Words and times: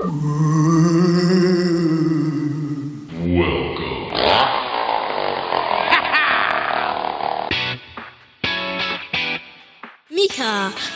Mika, 0.00 0.10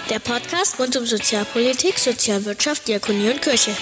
der 0.08 0.20
Podcast 0.20 0.78
rund 0.78 0.96
um 0.96 1.04
Sozialpolitik, 1.04 1.98
Sozialwirtschaft, 1.98 2.86
Diakonie 2.86 3.30
und 3.30 3.42
Kirche. 3.42 3.72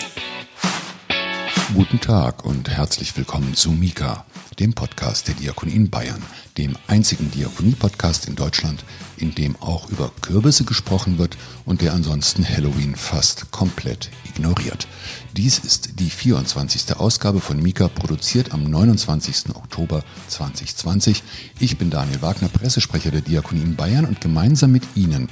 Guten 1.75 2.01
Tag 2.01 2.47
und 2.47 2.71
herzlich 2.71 3.15
willkommen 3.15 3.55
zu 3.55 3.73
Mika, 3.73 4.25
dem 4.61 4.75
Podcast 4.75 5.27
der 5.27 5.35
Diakonie 5.35 5.73
in 5.73 5.89
Bayern, 5.89 6.23
dem 6.59 6.77
einzigen 6.87 7.31
Diakonie-Podcast 7.31 8.29
in 8.29 8.37
Deutschland, 8.37 8.85
in 9.17 9.35
dem 9.35 9.57
auch 9.57 9.89
über 9.89 10.13
Kürbisse 10.21 10.65
gesprochen 10.65 11.19
wird 11.19 11.39
und 11.65 11.81
der 11.81 11.95
ansonsten 11.95 12.47
Halloween 12.47 12.95
fast 12.95 13.51
komplett 13.51 14.11
ignoriert. 14.29 14.87
Dies 15.35 15.59
ist 15.59 15.99
die 15.99 16.11
24. 16.11 16.95
Ausgabe 16.97 17.41
von 17.41 17.63
Mika, 17.63 17.89
produziert 17.89 18.53
am 18.53 18.65
29. 18.65 19.55
Oktober 19.55 20.05
2020. 20.29 21.23
Ich 21.59 21.79
bin 21.79 21.89
Daniel 21.89 22.21
Wagner, 22.21 22.49
Pressesprecher 22.49 23.11
der 23.11 23.23
Diakonie 23.23 23.63
in 23.63 23.77
Bayern 23.77 24.05
und 24.05 24.21
gemeinsam 24.21 24.73
mit 24.73 24.83
Ihnen 24.95 25.29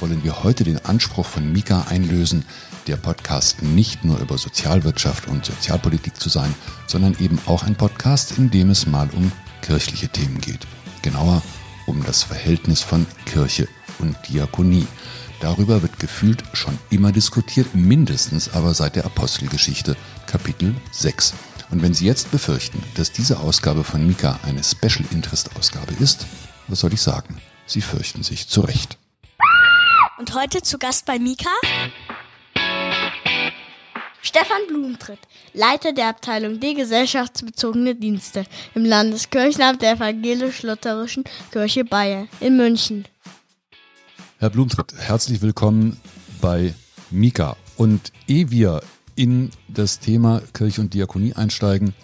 wollen 0.00 0.24
wir 0.24 0.42
heute 0.42 0.64
den 0.64 0.84
Anspruch 0.84 1.26
von 1.26 1.52
Mika 1.52 1.86
einlösen, 1.88 2.44
der 2.86 2.96
Podcast 2.96 3.62
nicht 3.62 4.04
nur 4.04 4.18
über 4.18 4.38
Sozialwirtschaft 4.38 5.28
und 5.28 5.44
Sozialpolitik 5.44 6.20
zu 6.20 6.28
sein, 6.28 6.54
sondern 6.86 7.16
eben 7.20 7.38
auch 7.46 7.62
ein 7.62 7.74
Podcast, 7.74 8.38
in 8.38 8.50
dem 8.50 8.70
es 8.70 8.86
mal 8.86 9.08
um 9.14 9.32
kirchliche 9.62 10.08
Themen 10.08 10.40
geht. 10.40 10.66
Genauer 11.02 11.42
um 11.86 12.04
das 12.04 12.22
Verhältnis 12.22 12.82
von 12.82 13.06
Kirche 13.26 13.68
und 13.98 14.16
Diakonie. 14.28 14.86
Darüber 15.40 15.82
wird 15.82 15.98
gefühlt 15.98 16.42
schon 16.52 16.78
immer 16.90 17.12
diskutiert, 17.12 17.74
mindestens 17.74 18.52
aber 18.54 18.74
seit 18.74 18.96
der 18.96 19.04
Apostelgeschichte 19.04 19.96
Kapitel 20.26 20.74
6. 20.92 21.34
Und 21.70 21.82
wenn 21.82 21.94
Sie 21.94 22.06
jetzt 22.06 22.30
befürchten, 22.30 22.82
dass 22.94 23.12
diese 23.12 23.40
Ausgabe 23.40 23.84
von 23.84 24.06
Mika 24.06 24.38
eine 24.42 24.64
Special 24.64 25.04
Interest 25.10 25.54
Ausgabe 25.56 25.92
ist, 26.00 26.26
was 26.66 26.80
soll 26.80 26.92
ich 26.92 27.00
sagen? 27.00 27.36
Sie 27.66 27.82
fürchten 27.82 28.22
sich 28.22 28.48
zu 28.48 28.62
Recht. 28.62 28.98
Und 30.18 30.34
heute 30.34 30.62
zu 30.62 30.78
Gast 30.78 31.06
bei 31.06 31.20
Mika 31.20 31.50
Stefan 34.20 34.66
Blumentritt, 34.66 35.20
Leiter 35.54 35.92
der 35.92 36.08
Abteilung 36.08 36.58
D 36.58 36.74
gesellschaftsbezogene 36.74 37.94
Dienste 37.94 38.44
im 38.74 38.84
Landeskirchenamt 38.84 39.80
der 39.80 39.92
Evangelisch-Lutherischen 39.92 41.22
Kirche 41.52 41.84
Bayern 41.84 42.28
in 42.40 42.56
München. 42.56 43.04
Herr 44.38 44.50
Blumentritt, 44.50 44.92
herzlich 44.96 45.40
willkommen 45.40 46.00
bei 46.40 46.74
Mika. 47.10 47.56
Und 47.76 48.12
ehe 48.26 48.50
wir 48.50 48.82
in 49.14 49.50
das 49.68 50.00
Thema 50.00 50.42
Kirche 50.52 50.80
und 50.80 50.94
Diakonie 50.94 51.34
einsteigen, 51.34 51.94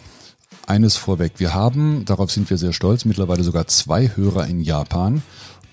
eines 0.66 0.96
vorweg. 0.96 1.32
Wir 1.38 1.52
haben, 1.52 2.04
darauf 2.04 2.30
sind 2.30 2.48
wir 2.48 2.58
sehr 2.58 2.72
stolz, 2.72 3.04
mittlerweile 3.04 3.42
sogar 3.42 3.66
zwei 3.66 4.12
Hörer 4.14 4.46
in 4.46 4.60
Japan 4.60 5.22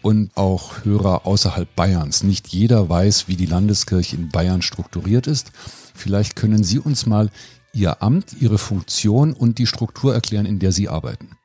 und 0.02 0.32
auch 0.36 0.84
Hörer 0.86 1.26
außerhalb 1.26 1.74
Bayerns. 1.76 2.24
Nicht 2.24 2.48
jeder 2.48 2.90
weiß, 2.90 3.28
wie 3.28 3.36
die 3.36 3.46
Landeskirche 3.46 4.16
in 4.16 4.30
Bayern 4.30 4.62
strukturiert 4.62 5.28
ist. 5.28 5.52
Vielleicht 5.96 6.36
können 6.36 6.64
Sie 6.64 6.80
uns 6.80 7.06
mal 7.06 7.30
Ihr 7.74 8.02
Amt, 8.02 8.42
Ihre 8.42 8.58
Funktion 8.58 9.34
und 9.34 9.60
die 9.60 9.68
Struktur 9.68 10.14
erklären, 10.14 10.46
in 10.46 10.60
der 10.60 10.72
Sie 10.72 10.90
arbeiten. 10.90 11.38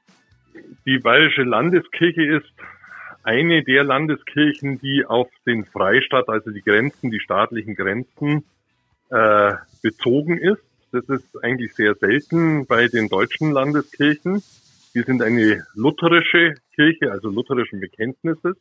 Die 0.87 0.99
Bayerische 0.99 1.43
Landeskirche 1.43 2.23
ist 2.23 2.53
eine 3.23 3.65
der 3.65 3.83
Landeskirchen, 3.83 4.81
die 4.81 5.05
auf 5.05 5.29
den 5.47 5.65
Freistaat, 5.65 6.29
also 6.29 6.51
die 6.51 6.63
Grenzen, 6.63 7.11
die 7.11 7.21
staatlichen 7.21 7.75
Grenzen, 7.75 8.45
äh, 9.11 9.53
bezogen 9.83 10.39
ist. 10.39 10.63
Das 10.93 11.05
ist 11.09 11.43
eigentlich 11.43 11.75
sehr 11.75 11.97
selten 11.97 12.67
bei 12.67 12.87
den 12.87 13.09
deutschen 13.09 13.51
Landeskirchen. 13.51 14.43
Wir 14.97 15.05
sind 15.05 15.21
eine 15.21 15.63
lutherische 15.75 16.55
Kirche, 16.75 17.13
also 17.13 17.29
lutherischen 17.29 17.81
Bekenntnisses. 17.81 18.57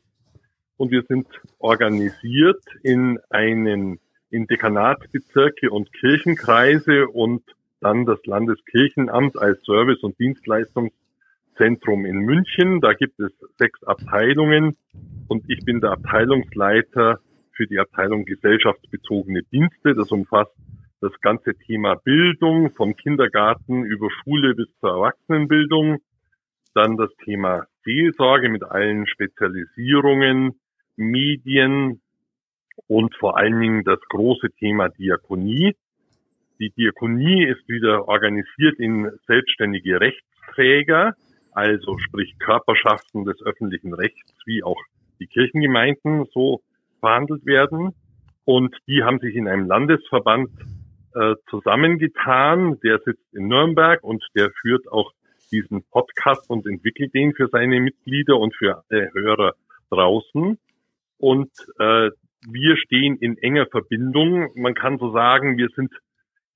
Und 0.76 0.92
wir 0.92 1.04
sind 1.04 1.28
organisiert 1.60 2.62
in 2.84 3.20
einen 3.30 4.02
in 4.32 4.46
Dekanatsbezirke 4.46 5.72
und 5.72 5.94
Kirchenkreise 5.94 7.08
und 7.08 7.42
dann 7.80 8.06
das 8.06 8.20
Landeskirchenamt 8.26 9.38
als 9.38 9.64
Service- 9.64 10.04
und 10.04 10.20
Dienstleistungszentrum 10.20 12.06
in 12.06 12.18
München. 12.18 12.82
Da 12.82 12.92
gibt 12.92 13.18
es 13.22 13.32
sechs 13.58 13.82
Abteilungen 13.86 14.76
und 15.30 15.50
ich 15.50 15.64
bin 15.64 15.80
der 15.80 15.92
Abteilungsleiter 15.92 17.22
für 17.54 17.66
die 17.66 17.80
Abteilung 17.80 18.26
gesellschaftsbezogene 18.26 19.44
Dienste. 19.54 19.94
Das 19.94 20.12
umfasst 20.12 20.52
das 21.00 21.14
ganze 21.22 21.56
Thema 21.56 21.96
Bildung 21.96 22.72
vom 22.72 22.94
Kindergarten 22.98 23.86
über 23.86 24.10
Schule 24.12 24.54
bis 24.54 24.68
zur 24.82 24.90
Erwachsenenbildung. 24.90 26.02
Dann 26.76 26.98
das 26.98 27.10
Thema 27.24 27.66
Seelsorge 27.84 28.50
mit 28.50 28.64
allen 28.64 29.08
Spezialisierungen, 29.08 30.60
Medien, 30.96 32.02
und 32.88 33.16
vor 33.16 33.38
allen 33.38 33.60
Dingen 33.60 33.84
das 33.84 34.00
große 34.10 34.52
Thema 34.60 34.90
Diakonie. 34.90 35.76
Die 36.60 36.72
Diakonie 36.72 37.46
ist 37.46 37.68
wieder 37.68 38.08
organisiert 38.08 38.80
in 38.80 39.12
selbstständige 39.28 40.00
Rechtsträger, 40.00 41.16
also 41.52 41.98
sprich 41.98 42.38
Körperschaften 42.40 43.26
des 43.26 43.42
öffentlichen 43.42 43.94
Rechts, 43.94 44.34
wie 44.46 44.64
auch 44.64 44.82
die 45.20 45.28
Kirchengemeinden 45.28 46.26
so 46.34 46.62
behandelt 47.02 47.46
werden. 47.46 47.94
Und 48.46 48.76
die 48.88 49.04
haben 49.04 49.20
sich 49.20 49.36
in 49.36 49.48
einem 49.48 49.68
Landesverband 49.68 50.50
äh, 51.14 51.36
zusammengetan. 51.50 52.80
Der 52.82 53.00
sitzt 53.00 53.34
in 53.34 53.48
Nürnberg 53.48 54.04
und 54.04 54.24
der 54.36 54.52
führt 54.62 54.88
auch 54.92 55.12
diesen 55.52 55.84
Podcast 55.90 56.50
und 56.50 56.66
entwickelt 56.66 57.14
den 57.14 57.34
für 57.34 57.48
seine 57.48 57.80
Mitglieder 57.80 58.38
und 58.38 58.56
für 58.56 58.84
alle 58.90 59.12
Hörer 59.14 59.54
draußen. 59.90 60.58
Und 61.18 61.52
äh, 61.80 62.12
wir 62.48 62.78
stehen 62.78 63.18
in 63.18 63.38
enger 63.38 63.66
Verbindung. 63.68 64.50
Man 64.56 64.74
kann 64.74 64.98
so 64.98 65.12
sagen, 65.12 65.58
wir 65.58 65.70
sind 65.76 65.92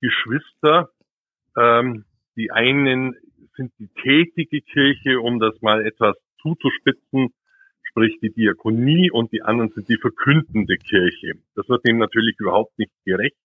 Geschwister. 0.00 0.90
Ähm, 1.56 2.04
die 2.36 2.50
einen 2.50 3.16
sind 3.56 3.72
die 3.78 3.88
tätige 3.88 4.60
Kirche, 4.62 5.20
um 5.20 5.40
das 5.40 5.60
mal 5.60 5.84
etwas 5.84 6.16
zuzuspitzen, 6.40 7.34
sprich 7.82 8.18
die 8.22 8.30
Diakonie, 8.30 9.10
und 9.10 9.32
die 9.32 9.42
anderen 9.42 9.70
sind 9.70 9.88
die 9.88 9.98
verkündende 9.98 10.76
Kirche. 10.76 11.32
Das 11.54 11.68
wird 11.68 11.86
dem 11.86 11.98
natürlich 11.98 12.36
überhaupt 12.38 12.78
nicht 12.78 12.92
gerecht, 13.04 13.36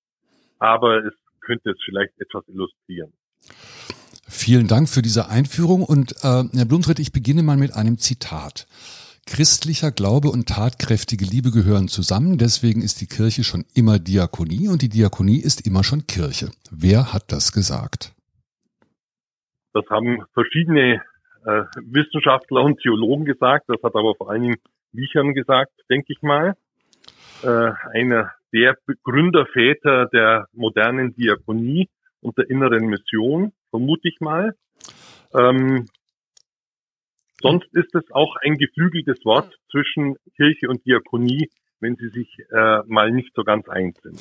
aber 0.59 1.03
es 1.05 1.13
könnte 1.41 1.71
es 1.71 1.77
vielleicht 1.83 2.13
etwas 2.19 2.47
illustrieren. 2.47 3.11
Vielen 4.45 4.67
Dank 4.67 4.87
für 4.87 5.01
diese 5.01 5.27
Einführung 5.27 5.81
und 5.81 6.11
äh, 6.21 6.43
Herr 6.55 6.67
Blumtritt, 6.69 6.99
ich 6.99 7.11
beginne 7.11 7.41
mal 7.41 7.57
mit 7.57 7.75
einem 7.75 7.97
Zitat. 7.97 8.67
Christlicher 9.25 9.89
Glaube 9.89 10.27
und 10.27 10.47
tatkräftige 10.47 11.25
Liebe 11.25 11.49
gehören 11.49 11.87
zusammen, 11.87 12.37
deswegen 12.37 12.83
ist 12.83 13.01
die 13.01 13.07
Kirche 13.07 13.43
schon 13.43 13.65
immer 13.73 13.97
Diakonie 13.97 14.67
und 14.67 14.83
die 14.83 14.89
Diakonie 14.89 15.41
ist 15.41 15.65
immer 15.65 15.83
schon 15.83 16.05
Kirche. 16.05 16.51
Wer 16.69 17.11
hat 17.11 17.31
das 17.31 17.53
gesagt? 17.53 18.13
Das 19.73 19.85
haben 19.89 20.23
verschiedene 20.35 21.01
äh, 21.43 21.63
Wissenschaftler 21.81 22.61
und 22.61 22.79
Theologen 22.81 23.25
gesagt, 23.25 23.63
das 23.67 23.81
hat 23.81 23.95
aber 23.95 24.13
vor 24.13 24.29
allen 24.29 24.43
Dingen 24.43 24.57
Wichern 24.91 25.33
gesagt, 25.33 25.71
denke 25.89 26.13
ich 26.13 26.21
mal. 26.21 26.53
Äh, 27.41 27.71
einer 27.97 28.31
der 28.53 28.77
Gründerväter 29.01 30.05
der 30.13 30.45
modernen 30.53 31.15
Diakonie 31.15 31.89
und 32.21 32.37
der 32.37 32.47
inneren 32.47 32.85
Mission, 32.89 33.51
vermute 33.75 34.07
ich 34.07 34.19
mal. 34.21 34.55
Ähm, 35.33 35.87
Sonst 37.41 37.67
ist 37.73 37.93
es 37.93 38.03
auch 38.11 38.35
ein 38.43 38.57
geflügeltes 38.57 39.23
Wort 39.25 39.53
zwischen 39.69 40.15
Kirche 40.35 40.69
und 40.69 40.85
Diakonie, 40.85 41.49
wenn 41.79 41.95
sie 41.95 42.07
sich 42.09 42.27
äh, 42.51 42.79
mal 42.87 43.11
nicht 43.11 43.31
so 43.35 43.43
ganz 43.43 43.67
eins 43.67 43.97
sind. 44.01 44.19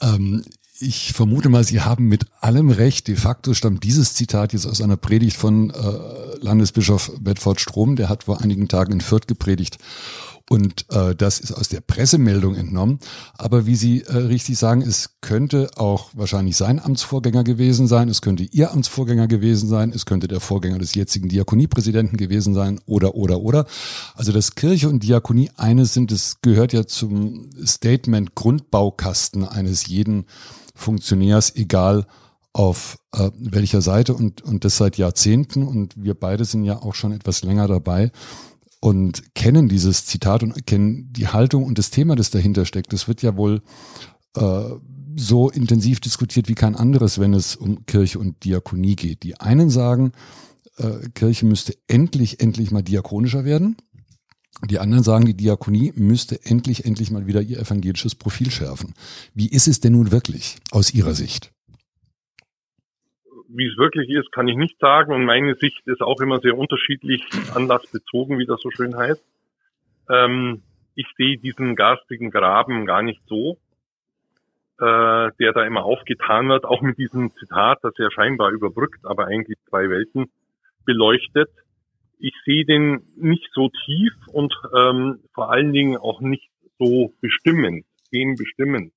Ähm, 0.00 0.44
ich 0.80 1.12
vermute 1.12 1.48
mal, 1.48 1.64
Sie 1.64 1.80
haben 1.80 2.06
mit 2.06 2.26
allem 2.40 2.70
Recht. 2.70 3.08
De 3.08 3.16
facto 3.16 3.52
stammt 3.52 3.82
dieses 3.82 4.14
Zitat 4.14 4.52
jetzt 4.52 4.66
aus 4.66 4.80
einer 4.80 4.96
Predigt 4.96 5.36
von 5.36 5.70
äh, 5.70 6.38
Landesbischof 6.40 7.10
Bedford 7.20 7.60
Strom. 7.60 7.96
Der 7.96 8.08
hat 8.08 8.24
vor 8.24 8.40
einigen 8.40 8.68
Tagen 8.68 8.92
in 8.92 9.00
Fürth 9.00 9.26
gepredigt. 9.26 9.78
Und 10.48 10.86
äh, 10.90 11.14
das 11.14 11.40
ist 11.40 11.52
aus 11.52 11.68
der 11.68 11.80
Pressemeldung 11.80 12.54
entnommen. 12.54 12.98
Aber 13.36 13.66
wie 13.66 13.76
Sie 13.76 14.02
äh, 14.02 14.16
richtig 14.16 14.58
sagen, 14.58 14.80
es 14.82 15.20
könnte 15.20 15.70
auch 15.76 16.10
wahrscheinlich 16.14 16.56
sein 16.56 16.80
Amtsvorgänger 16.80 17.44
gewesen 17.44 17.86
sein, 17.86 18.08
es 18.08 18.22
könnte 18.22 18.44
Ihr 18.44 18.72
Amtsvorgänger 18.72 19.28
gewesen 19.28 19.68
sein, 19.68 19.92
es 19.94 20.06
könnte 20.06 20.26
der 20.26 20.40
Vorgänger 20.40 20.78
des 20.78 20.94
jetzigen 20.94 21.28
Diakoniepräsidenten 21.28 22.16
gewesen 22.16 22.54
sein 22.54 22.80
oder 22.86 23.14
oder 23.14 23.40
oder. 23.40 23.66
Also 24.14 24.32
dass 24.32 24.54
Kirche 24.54 24.88
und 24.88 25.02
Diakonie 25.02 25.50
eines 25.56 25.92
sind, 25.92 26.10
das 26.10 26.38
gehört 26.40 26.72
ja 26.72 26.86
zum 26.86 27.50
Statement 27.64 28.34
Grundbaukasten 28.34 29.44
eines 29.44 29.86
jeden 29.86 30.24
Funktionärs, 30.74 31.54
egal 31.56 32.06
auf 32.54 32.98
äh, 33.12 33.30
welcher 33.38 33.82
Seite 33.82 34.14
und, 34.14 34.42
und 34.42 34.64
das 34.64 34.78
seit 34.78 34.96
Jahrzehnten. 34.96 35.62
Und 35.62 36.02
wir 36.02 36.14
beide 36.14 36.44
sind 36.44 36.64
ja 36.64 36.80
auch 36.82 36.94
schon 36.94 37.12
etwas 37.12 37.42
länger 37.42 37.68
dabei 37.68 38.10
und 38.80 39.34
kennen 39.34 39.68
dieses 39.68 40.06
Zitat 40.06 40.42
und 40.42 40.66
kennen 40.66 41.12
die 41.12 41.28
Haltung 41.28 41.64
und 41.64 41.78
das 41.78 41.90
Thema, 41.90 42.16
das 42.16 42.30
dahinter 42.30 42.64
steckt. 42.64 42.92
Das 42.92 43.08
wird 43.08 43.22
ja 43.22 43.36
wohl 43.36 43.62
äh, 44.36 44.70
so 45.16 45.50
intensiv 45.50 46.00
diskutiert 46.00 46.48
wie 46.48 46.54
kein 46.54 46.76
anderes, 46.76 47.18
wenn 47.18 47.34
es 47.34 47.56
um 47.56 47.86
Kirche 47.86 48.18
und 48.18 48.44
Diakonie 48.44 48.94
geht. 48.94 49.24
Die 49.24 49.40
einen 49.40 49.68
sagen, 49.70 50.12
äh, 50.76 51.08
Kirche 51.14 51.44
müsste 51.44 51.74
endlich, 51.88 52.40
endlich 52.40 52.70
mal 52.70 52.82
diakonischer 52.82 53.44
werden. 53.44 53.76
Die 54.68 54.78
anderen 54.78 55.04
sagen, 55.04 55.26
die 55.26 55.36
Diakonie 55.36 55.92
müsste 55.94 56.44
endlich, 56.44 56.84
endlich 56.84 57.10
mal 57.10 57.26
wieder 57.26 57.42
ihr 57.42 57.60
evangelisches 57.60 58.14
Profil 58.14 58.50
schärfen. 58.50 58.94
Wie 59.34 59.48
ist 59.48 59.68
es 59.68 59.80
denn 59.80 59.92
nun 59.92 60.10
wirklich 60.10 60.56
aus 60.70 60.92
Ihrer 60.92 61.14
Sicht? 61.14 61.52
Wie 63.48 63.66
es 63.66 63.78
wirklich 63.78 64.10
ist, 64.10 64.30
kann 64.30 64.46
ich 64.46 64.56
nicht 64.56 64.78
sagen. 64.78 65.12
Und 65.12 65.24
meine 65.24 65.54
Sicht 65.54 65.86
ist 65.86 66.02
auch 66.02 66.20
immer 66.20 66.38
sehr 66.40 66.56
unterschiedlich, 66.56 67.24
anlassbezogen, 67.54 68.38
wie 68.38 68.46
das 68.46 68.60
so 68.60 68.70
schön 68.70 68.96
heißt. 68.96 69.24
Ähm, 70.10 70.62
ich 70.94 71.06
sehe 71.16 71.38
diesen 71.38 71.74
garstigen 71.74 72.30
Graben 72.30 72.84
gar 72.84 73.02
nicht 73.02 73.22
so, 73.26 73.56
äh, 74.80 75.30
der 75.38 75.52
da 75.54 75.64
immer 75.64 75.84
aufgetan 75.84 76.48
wird, 76.48 76.64
auch 76.64 76.82
mit 76.82 76.98
diesem 76.98 77.30
Zitat, 77.36 77.78
das 77.82 77.94
ja 77.98 78.10
scheinbar 78.10 78.50
überbrückt, 78.50 79.04
aber 79.04 79.26
eigentlich 79.26 79.58
zwei 79.68 79.88
Welten 79.88 80.30
beleuchtet. 80.84 81.50
Ich 82.18 82.34
sehe 82.44 82.64
den 82.64 83.02
nicht 83.16 83.48
so 83.52 83.70
tief 83.84 84.12
und 84.32 84.54
ähm, 84.76 85.20
vor 85.34 85.52
allen 85.52 85.72
Dingen 85.72 85.96
auch 85.96 86.20
nicht 86.20 86.50
so 86.78 87.14
bestimmend, 87.20 87.86
bestimmend. 88.10 88.92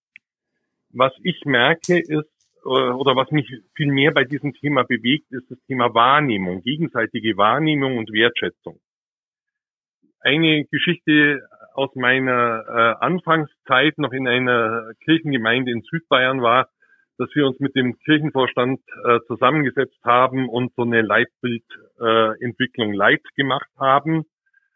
Was 0.89 1.13
ich 1.23 1.45
merke 1.45 1.99
ist, 1.99 2.29
oder 2.63 3.15
was 3.15 3.31
mich 3.31 3.47
viel 3.75 3.91
mehr 3.91 4.11
bei 4.11 4.23
diesem 4.23 4.53
Thema 4.53 4.83
bewegt, 4.83 5.31
ist 5.31 5.49
das 5.49 5.59
Thema 5.67 5.93
Wahrnehmung, 5.93 6.61
gegenseitige 6.61 7.37
Wahrnehmung 7.37 7.97
und 7.97 8.11
Wertschätzung. 8.11 8.79
Eine 10.19 10.65
Geschichte 10.65 11.41
aus 11.73 11.95
meiner 11.95 12.63
äh, 12.67 13.03
Anfangszeit 13.03 13.97
noch 13.97 14.11
in 14.11 14.27
einer 14.27 14.91
Kirchengemeinde 15.03 15.71
in 15.71 15.81
Südbayern 15.81 16.41
war, 16.41 16.69
dass 17.17 17.29
wir 17.35 17.47
uns 17.47 17.59
mit 17.59 17.75
dem 17.75 17.97
Kirchenvorstand 17.99 18.79
äh, 19.05 19.19
zusammengesetzt 19.27 19.99
haben 20.03 20.49
und 20.49 20.73
so 20.75 20.83
eine 20.83 21.01
Leitbildentwicklung 21.01 22.93
äh, 22.93 22.95
Leit 22.95 23.23
gemacht 23.35 23.69
haben. 23.77 24.25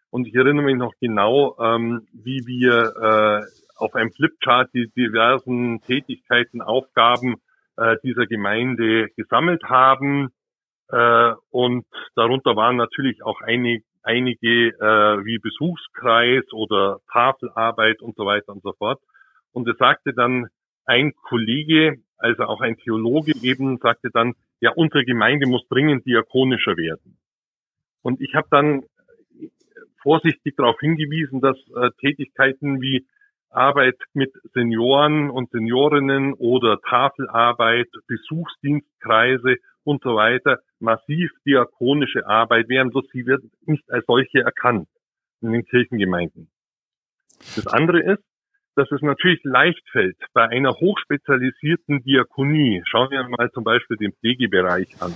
Und 0.10 0.28
ich 0.28 0.36
erinnere 0.36 0.66
mich 0.66 0.76
noch 0.76 0.94
genau, 1.00 1.58
ähm, 1.60 2.08
wie 2.14 2.46
wir 2.46 2.94
äh, 3.02 3.46
auf 3.78 3.96
einem 3.96 4.12
Flipchart 4.12 4.74
die 4.74 4.90
diversen 4.96 5.82
Tätigkeiten, 5.82 6.62
Aufgaben 6.62 7.36
äh, 7.78 7.98
dieser 8.04 8.26
Gemeinde 8.26 9.10
gesammelt 9.16 9.64
haben. 9.64 10.30
Äh, 10.90 11.34
und 11.50 11.86
darunter 12.16 12.56
waren 12.56 12.78
natürlich 12.78 13.24
auch 13.24 13.42
einige, 13.42 13.84
einige 14.04 14.68
äh, 14.70 15.26
wie 15.26 15.40
Besuchskreis 15.40 16.44
oder 16.54 17.00
Tafelarbeit 17.12 18.02
und 18.02 18.16
so 18.16 18.26
weiter 18.26 18.54
und 18.54 18.62
so 18.64 18.74
fort. 18.74 19.02
Und 19.52 19.68
es 19.68 19.78
sagte 19.78 20.14
dann 20.14 20.48
ein 20.86 21.14
Kollege, 21.16 21.98
also 22.18 22.44
auch 22.44 22.62
ein 22.62 22.78
Theologe 22.78 23.34
eben, 23.42 23.78
sagte 23.78 24.10
dann, 24.12 24.34
ja, 24.62 24.72
unsere 24.72 25.04
Gemeinde 25.04 25.48
muss 25.48 25.68
dringend 25.68 26.06
diakonischer 26.06 26.78
werden. 26.78 27.18
Und 28.02 28.22
ich 28.22 28.36
habe 28.36 28.48
dann 28.52 28.84
vorsichtig 30.02 30.56
darauf 30.56 30.80
hingewiesen, 30.80 31.42
dass 31.42 31.58
äh, 31.76 31.90
Tätigkeiten 32.00 32.82
wie 32.82 33.08
Arbeit 33.56 33.98
mit 34.14 34.32
Senioren 34.54 35.30
und 35.30 35.50
Seniorinnen 35.52 36.34
oder 36.34 36.80
Tafelarbeit, 36.82 37.88
Besuchsdienstkreise 38.08 39.56
und 39.84 40.04
so 40.04 40.16
weiter 40.16 40.60
massiv 40.80 41.32
diakonische 41.46 42.28
Arbeit 42.28 42.70
wären, 42.70 42.90
bloß 42.90 43.06
sie 43.12 43.26
wird 43.26 43.44
nicht 43.66 43.90
als 43.90 44.06
solche 44.06 44.40
erkannt 44.40 44.88
in 45.42 45.52
den 45.52 45.66
Kirchengemeinden. 45.66 46.50
Das 47.56 47.68
andere 47.68 48.00
ist, 48.00 48.24
dass 48.76 48.92
es 48.92 49.02
natürlich 49.02 49.40
leicht 49.44 49.88
fällt, 49.92 50.18
bei 50.34 50.48
einer 50.48 50.72
hochspezialisierten 50.72 52.04
Diakonie, 52.04 52.84
schauen 52.86 53.10
wir 53.10 53.24
mal 53.30 53.50
zum 53.52 53.64
Beispiel 53.64 53.98
den 53.98 54.14
Pflegebereich 54.14 55.02
an, 55.02 55.14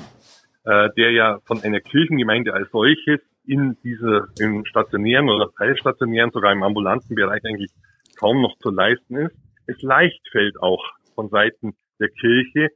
äh, 0.64 0.90
der 0.96 1.12
ja 1.12 1.40
von 1.46 1.62
einer 1.62 1.82
Kirchengemeinde 1.82 2.54
als 2.54 2.70
solches 2.72 3.20
in 3.46 3.78
dieser, 3.84 4.28
im 4.40 4.66
stationären 4.66 5.30
oder 5.30 5.50
teilstationären, 5.58 6.32
sogar 6.32 6.54
im 6.54 6.64
ambulanten 6.64 7.16
Bereich 7.16 7.44
eigentlich 7.44 7.72
kaum 8.20 8.42
noch 8.42 8.58
zu 8.60 8.70
leisten 8.70 9.16
ist, 9.16 9.36
es 9.68 9.82
leicht 9.82 10.22
fällt 10.32 10.62
auch 10.62 10.84
von 11.16 11.30
Seiten 11.30 11.76
der 12.00 12.10
Kirche, 12.10 12.70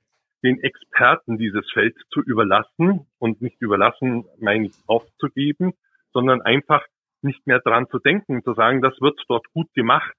den 0.43 0.61
Experten 0.61 1.37
dieses 1.37 1.69
Feld 1.71 1.95
zu 2.11 2.21
überlassen 2.21 3.07
und 3.19 3.41
nicht 3.41 3.61
überlassen, 3.61 4.25
meine 4.39 4.67
ich, 4.67 4.73
aufzugeben, 4.87 5.73
sondern 6.13 6.41
einfach 6.41 6.85
nicht 7.21 7.45
mehr 7.47 7.59
dran 7.59 7.87
zu 7.89 7.99
denken, 7.99 8.43
zu 8.43 8.53
sagen, 8.53 8.81
das 8.81 8.99
wird 8.99 9.19
dort 9.27 9.45
gut 9.53 9.73
gemacht. 9.73 10.15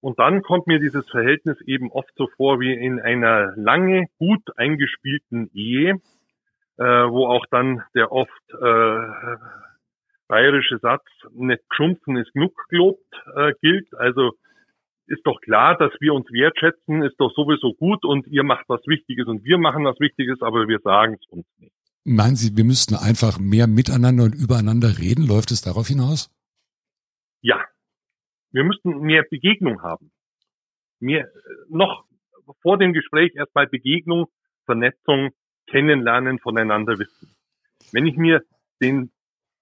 Und 0.00 0.18
dann 0.18 0.42
kommt 0.42 0.66
mir 0.66 0.80
dieses 0.80 1.08
Verhältnis 1.08 1.60
eben 1.62 1.90
oft 1.90 2.12
so 2.16 2.26
vor 2.36 2.60
wie 2.60 2.74
in 2.74 3.00
einer 3.00 3.54
lange, 3.56 4.06
gut 4.18 4.42
eingespielten 4.56 5.50
Ehe, 5.54 6.00
äh, 6.76 6.84
wo 6.84 7.26
auch 7.26 7.46
dann 7.50 7.82
der 7.94 8.12
oft 8.12 8.50
äh, 8.50 9.36
bayerische 10.28 10.78
Satz, 10.78 11.04
nicht 11.32 11.62
geschumpfen 11.68 12.16
ist 12.16 12.32
genug 12.32 12.54
gelobt, 12.68 13.04
äh, 13.34 13.52
gilt. 13.60 13.92
Also 13.94 14.32
ist 15.06 15.22
doch 15.24 15.40
klar, 15.40 15.76
dass 15.76 15.92
wir 16.00 16.14
uns 16.14 16.30
wertschätzen, 16.30 17.02
ist 17.02 17.16
doch 17.18 17.32
sowieso 17.34 17.74
gut 17.74 18.04
und 18.04 18.26
ihr 18.26 18.42
macht 18.42 18.64
was 18.68 18.80
Wichtiges 18.86 19.26
und 19.26 19.44
wir 19.44 19.58
machen 19.58 19.84
was 19.84 20.00
Wichtiges, 20.00 20.40
aber 20.40 20.66
wir 20.66 20.78
sagen 20.80 21.16
es 21.20 21.28
uns 21.28 21.46
nicht. 21.58 21.72
Meinen 22.04 22.36
Sie, 22.36 22.56
wir 22.56 22.64
müssten 22.64 22.94
einfach 22.94 23.38
mehr 23.38 23.66
miteinander 23.66 24.24
und 24.24 24.34
übereinander 24.34 24.98
reden? 24.98 25.26
Läuft 25.26 25.50
es 25.50 25.62
darauf 25.62 25.88
hinaus? 25.88 26.30
Ja. 27.40 27.64
Wir 28.52 28.64
müssten 28.64 29.00
mehr 29.00 29.24
Begegnung 29.28 29.82
haben. 29.82 30.12
Mehr, 31.00 31.28
noch 31.68 32.04
vor 32.62 32.78
dem 32.78 32.92
Gespräch 32.92 33.34
erstmal 33.34 33.66
Begegnung, 33.66 34.26
Vernetzung, 34.64 35.30
Kennenlernen, 35.66 36.38
voneinander 36.38 36.98
wissen. 36.98 37.34
Wenn 37.92 38.06
ich 38.06 38.16
mir 38.16 38.42
den 38.80 39.10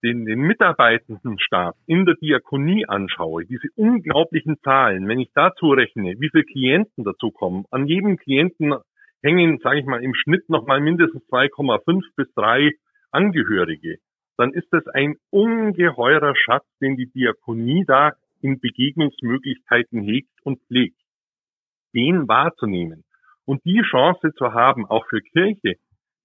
den, 0.02 0.24
den 0.24 0.40
Mitarbeitendenstab 0.40 1.76
in 1.86 2.04
der 2.04 2.16
Diakonie 2.16 2.86
anschaue, 2.86 3.44
diese 3.44 3.68
unglaublichen 3.76 4.58
Zahlen, 4.62 5.06
wenn 5.08 5.20
ich 5.20 5.30
dazu 5.34 5.70
rechne, 5.70 6.16
wie 6.18 6.30
viele 6.30 6.44
Klienten 6.44 7.04
dazu 7.04 7.30
kommen, 7.30 7.64
an 7.70 7.86
jedem 7.86 8.16
Klienten 8.16 8.74
hängen, 9.22 9.58
sage 9.62 9.80
ich 9.80 9.86
mal, 9.86 10.02
im 10.02 10.14
Schnitt 10.14 10.48
nochmal 10.48 10.80
mindestens 10.80 11.22
2,5 11.28 12.02
bis 12.16 12.32
3 12.34 12.72
Angehörige, 13.10 13.98
dann 14.36 14.52
ist 14.52 14.68
das 14.72 14.86
ein 14.88 15.16
ungeheurer 15.30 16.34
Schatz, 16.34 16.64
den 16.80 16.96
die 16.96 17.10
Diakonie 17.10 17.84
da 17.86 18.12
in 18.40 18.58
Begegnungsmöglichkeiten 18.58 20.02
hegt 20.02 20.32
und 20.42 20.60
pflegt. 20.66 20.98
Den 21.94 22.26
wahrzunehmen 22.26 23.04
und 23.44 23.64
die 23.64 23.82
Chance 23.82 24.32
zu 24.36 24.52
haben, 24.52 24.86
auch 24.86 25.06
für 25.08 25.20
Kirche, 25.20 25.76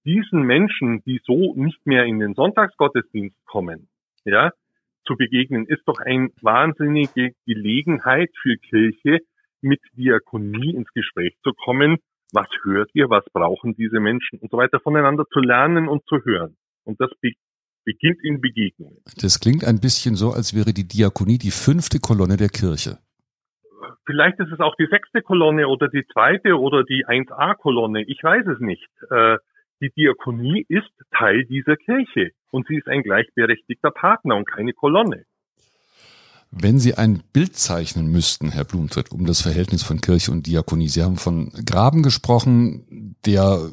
diesen 0.08 0.42
Menschen, 0.42 1.02
die 1.04 1.20
so 1.24 1.54
nicht 1.54 1.86
mehr 1.86 2.04
in 2.06 2.18
den 2.18 2.34
Sonntagsgottesdienst 2.34 3.36
kommen, 3.44 3.88
ja, 4.24 4.52
zu 5.06 5.16
begegnen, 5.16 5.66
ist 5.66 5.82
doch 5.86 5.98
eine 5.98 6.30
wahnsinnige 6.40 7.32
Gelegenheit 7.46 8.30
für 8.40 8.56
Kirche, 8.56 9.20
mit 9.60 9.80
Diakonie 9.92 10.74
ins 10.74 10.92
Gespräch 10.94 11.34
zu 11.42 11.52
kommen. 11.52 11.98
Was 12.32 12.48
hört 12.62 12.90
ihr? 12.94 13.10
Was 13.10 13.24
brauchen 13.32 13.74
diese 13.74 14.00
Menschen? 14.00 14.38
Und 14.38 14.50
so 14.50 14.56
weiter 14.56 14.80
voneinander 14.80 15.24
zu 15.32 15.40
lernen 15.40 15.88
und 15.88 16.06
zu 16.06 16.24
hören. 16.24 16.56
Und 16.84 17.00
das 17.00 17.10
be 17.20 17.32
beginnt 17.84 18.22
in 18.22 18.40
Begegnungen. 18.42 18.98
Das 19.16 19.40
klingt 19.40 19.64
ein 19.64 19.80
bisschen 19.80 20.14
so, 20.14 20.32
als 20.32 20.54
wäre 20.54 20.74
die 20.74 20.86
Diakonie 20.86 21.38
die 21.38 21.50
fünfte 21.50 21.98
Kolonne 22.00 22.36
der 22.36 22.50
Kirche. 22.50 22.98
Vielleicht 24.04 24.38
ist 24.40 24.52
es 24.52 24.60
auch 24.60 24.76
die 24.76 24.88
sechste 24.90 25.22
Kolonne 25.22 25.68
oder 25.68 25.88
die 25.88 26.04
zweite 26.12 26.58
oder 26.58 26.84
die 26.84 27.06
1a-Kolonne. 27.06 28.02
Ich 28.02 28.22
weiß 28.22 28.46
es 28.46 28.60
nicht. 28.60 28.90
Äh, 29.10 29.38
die 29.80 29.90
Diakonie 29.90 30.64
ist 30.68 30.90
Teil 31.16 31.44
dieser 31.44 31.76
Kirche 31.76 32.32
und 32.50 32.66
sie 32.66 32.76
ist 32.76 32.88
ein 32.88 33.02
gleichberechtigter 33.02 33.90
Partner 33.90 34.36
und 34.36 34.46
keine 34.48 34.72
Kolonne. 34.72 35.24
Wenn 36.50 36.78
Sie 36.78 36.94
ein 36.94 37.22
Bild 37.34 37.56
zeichnen 37.56 38.10
müssten, 38.10 38.50
Herr 38.50 38.64
Blumentritt, 38.64 39.12
um 39.12 39.26
das 39.26 39.42
Verhältnis 39.42 39.82
von 39.82 40.00
Kirche 40.00 40.32
und 40.32 40.46
Diakonie, 40.46 40.88
Sie 40.88 41.02
haben 41.02 41.18
von 41.18 41.50
Graben 41.66 42.02
gesprochen, 42.02 43.14
der 43.26 43.70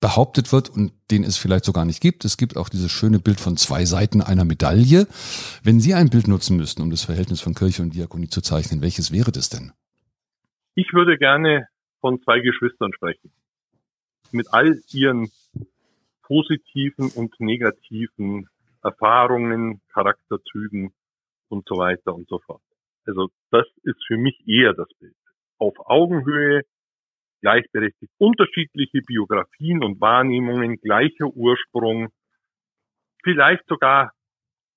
behauptet 0.00 0.52
wird 0.52 0.68
und 0.68 0.92
den 1.12 1.22
es 1.22 1.36
vielleicht 1.36 1.64
sogar 1.64 1.84
nicht 1.84 2.00
gibt. 2.00 2.24
Es 2.24 2.36
gibt 2.36 2.56
auch 2.56 2.68
dieses 2.68 2.90
schöne 2.90 3.20
Bild 3.20 3.38
von 3.38 3.56
zwei 3.56 3.84
Seiten 3.84 4.20
einer 4.20 4.44
Medaille. 4.44 5.06
Wenn 5.62 5.78
Sie 5.78 5.94
ein 5.94 6.10
Bild 6.10 6.26
nutzen 6.26 6.56
müssten, 6.56 6.82
um 6.82 6.90
das 6.90 7.04
Verhältnis 7.04 7.40
von 7.40 7.54
Kirche 7.54 7.82
und 7.82 7.94
Diakonie 7.94 8.28
zu 8.28 8.40
zeichnen, 8.40 8.82
welches 8.82 9.12
wäre 9.12 9.30
das 9.30 9.48
denn? 9.48 9.70
Ich 10.74 10.92
würde 10.92 11.18
gerne 11.18 11.68
von 12.00 12.20
zwei 12.24 12.40
Geschwistern 12.40 12.92
sprechen 12.94 13.30
mit 14.32 14.52
all 14.52 14.80
ihren 14.92 15.30
positiven 16.22 17.10
und 17.10 17.38
negativen 17.40 18.48
Erfahrungen, 18.82 19.80
Charakterzügen 19.92 20.92
und 21.48 21.66
so 21.68 21.76
weiter 21.76 22.14
und 22.14 22.28
so 22.28 22.38
fort. 22.38 22.62
Also 23.06 23.28
das 23.50 23.66
ist 23.82 24.02
für 24.06 24.16
mich 24.16 24.36
eher 24.46 24.72
das 24.74 24.88
Bild. 24.98 25.14
Auf 25.58 25.74
Augenhöhe, 25.78 26.62
gleichberechtigt, 27.40 28.12
unterschiedliche 28.18 29.02
Biografien 29.02 29.82
und 29.82 30.00
Wahrnehmungen, 30.00 30.76
gleicher 30.80 31.26
Ursprung, 31.26 32.08
vielleicht 33.22 33.66
sogar 33.66 34.12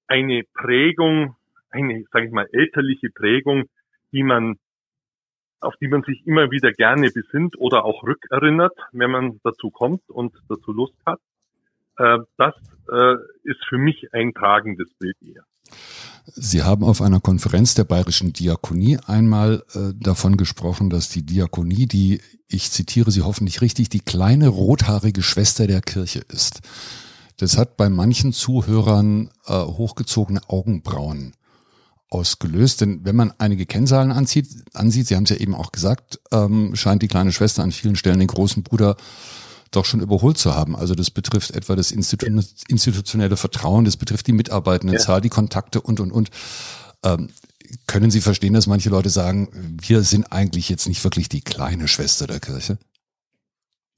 eine 0.07 0.43
Prägung, 0.53 1.35
eine, 1.69 2.03
sage 2.11 2.27
ich 2.27 2.31
mal, 2.31 2.47
elterliche 2.51 3.09
Prägung, 3.09 3.65
die 4.11 4.23
man 4.23 4.57
auf 5.65 5.75
die 5.81 5.87
man 5.87 6.03
sich 6.03 6.25
immer 6.25 6.51
wieder 6.51 6.71
gerne 6.71 7.09
besinnt 7.11 7.57
oder 7.57 7.85
auch 7.85 8.03
rückerinnert, 8.03 8.77
wenn 8.91 9.11
man 9.11 9.39
dazu 9.43 9.69
kommt 9.69 10.09
und 10.09 10.33
dazu 10.47 10.71
Lust 10.71 10.95
hat. 11.05 11.19
Äh, 11.97 12.19
das 12.37 12.53
äh, 12.91 13.15
ist 13.43 13.63
für 13.67 13.77
mich 13.77 14.13
ein 14.13 14.33
tragendes 14.33 14.89
Bild 14.99 15.15
eher. 15.21 15.43
Sie 16.27 16.63
haben 16.63 16.83
auf 16.83 17.01
einer 17.01 17.19
Konferenz 17.19 17.75
der 17.75 17.83
Bayerischen 17.83 18.33
Diakonie 18.33 18.97
einmal 19.05 19.63
äh, 19.73 19.93
davon 19.95 20.37
gesprochen, 20.37 20.89
dass 20.89 21.09
die 21.09 21.25
Diakonie, 21.25 21.85
die, 21.85 22.21
ich 22.47 22.71
zitiere 22.71 23.11
Sie 23.11 23.21
hoffentlich 23.21 23.61
richtig, 23.61 23.89
die 23.89 23.99
kleine 23.99 24.47
rothaarige 24.47 25.21
Schwester 25.21 25.67
der 25.67 25.81
Kirche 25.81 26.23
ist. 26.29 26.61
Das 27.37 27.57
hat 27.57 27.75
bei 27.75 27.89
manchen 27.89 28.31
Zuhörern 28.31 29.29
hochgezogene 29.45 30.39
Augenbrauen 30.47 31.33
ausgelöst. 32.15 32.81
Denn 32.81 33.03
wenn 33.03 33.15
man 33.15 33.33
einige 33.37 33.65
Kennzahlen 33.65 34.11
anzieht, 34.11 34.47
ansieht, 34.73 35.07
Sie 35.07 35.15
haben 35.15 35.23
es 35.23 35.29
ja 35.29 35.37
eben 35.37 35.53
auch 35.53 35.71
gesagt, 35.71 36.19
ähm, 36.31 36.75
scheint 36.75 37.01
die 37.01 37.07
kleine 37.07 37.31
Schwester 37.31 37.63
an 37.63 37.71
vielen 37.71 37.95
Stellen 37.95 38.19
den 38.19 38.27
großen 38.27 38.63
Bruder 38.63 38.95
doch 39.71 39.85
schon 39.85 39.99
überholt 39.99 40.37
zu 40.37 40.55
haben. 40.55 40.75
Also 40.75 40.95
das 40.95 41.11
betrifft 41.11 41.51
etwa 41.51 41.75
das 41.75 41.91
Institu 41.91 42.25
institutionelle 42.69 43.35
Vertrauen, 43.35 43.85
das 43.85 43.97
betrifft 43.97 44.27
die 44.27 44.33
Mitarbeitendenzahl, 44.33 45.17
ja. 45.17 45.21
die 45.21 45.29
Kontakte 45.29 45.81
und, 45.81 45.99
und, 45.99 46.11
und. 46.11 46.29
Ähm, 47.03 47.29
können 47.87 48.11
Sie 48.11 48.21
verstehen, 48.21 48.53
dass 48.53 48.67
manche 48.67 48.89
Leute 48.89 49.09
sagen, 49.09 49.49
wir 49.81 50.01
sind 50.01 50.31
eigentlich 50.31 50.69
jetzt 50.69 50.87
nicht 50.87 51.03
wirklich 51.03 51.29
die 51.29 51.41
kleine 51.41 51.87
Schwester 51.87 52.27
der 52.27 52.39
Kirche? 52.39 52.77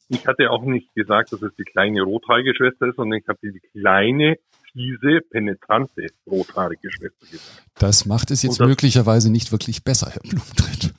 Ich 0.10 0.26
hatte 0.26 0.50
auch 0.52 0.64
nicht 0.64 0.94
gesagt, 0.96 1.34
dass 1.34 1.42
es 1.42 1.54
die 1.58 1.66
kleine 1.66 2.02
rothaarige 2.02 2.56
Schwester 2.56 2.88
ist, 2.88 2.96
sondern 2.96 3.20
ich 3.20 3.28
habe 3.28 3.40
die 3.44 3.60
kleine, 3.74 4.38
fiese, 4.78 5.22
penetrante 5.30 6.08
rothaarige 6.28 6.92
Schwester 6.92 7.26
gesagt. 7.32 7.64
Das 7.80 8.06
macht 8.06 8.32
es 8.32 8.44
jetzt 8.44 8.60
möglicherweise 8.60 9.32
nicht 9.32 9.52
wirklich 9.52 9.84
besser, 9.84 10.12
Herr 10.12 10.22
Blumentritt. 10.22 10.94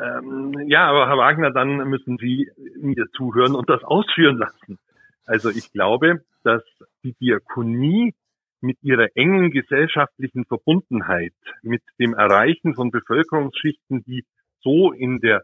Ähm, 0.00 0.68
ja, 0.68 0.86
aber 0.86 1.08
Herr 1.08 1.18
Wagner, 1.18 1.50
dann 1.50 1.88
müssen 1.88 2.16
Sie 2.18 2.48
mir 2.80 3.06
zuhören 3.16 3.54
und 3.54 3.68
das 3.68 3.82
ausführen 3.82 4.38
lassen. 4.38 4.78
Also 5.26 5.50
ich 5.50 5.72
glaube, 5.72 6.22
dass 6.44 6.62
die 7.02 7.14
Diakonie 7.20 8.14
mit 8.60 8.78
ihrer 8.82 9.08
engen 9.14 9.50
gesellschaftlichen 9.50 10.44
Verbundenheit, 10.44 11.34
mit 11.62 11.82
dem 11.98 12.14
Erreichen 12.14 12.74
von 12.74 12.90
Bevölkerungsschichten, 12.90 14.04
die 14.04 14.24
so 14.62 14.92
in 14.92 15.18
der 15.20 15.42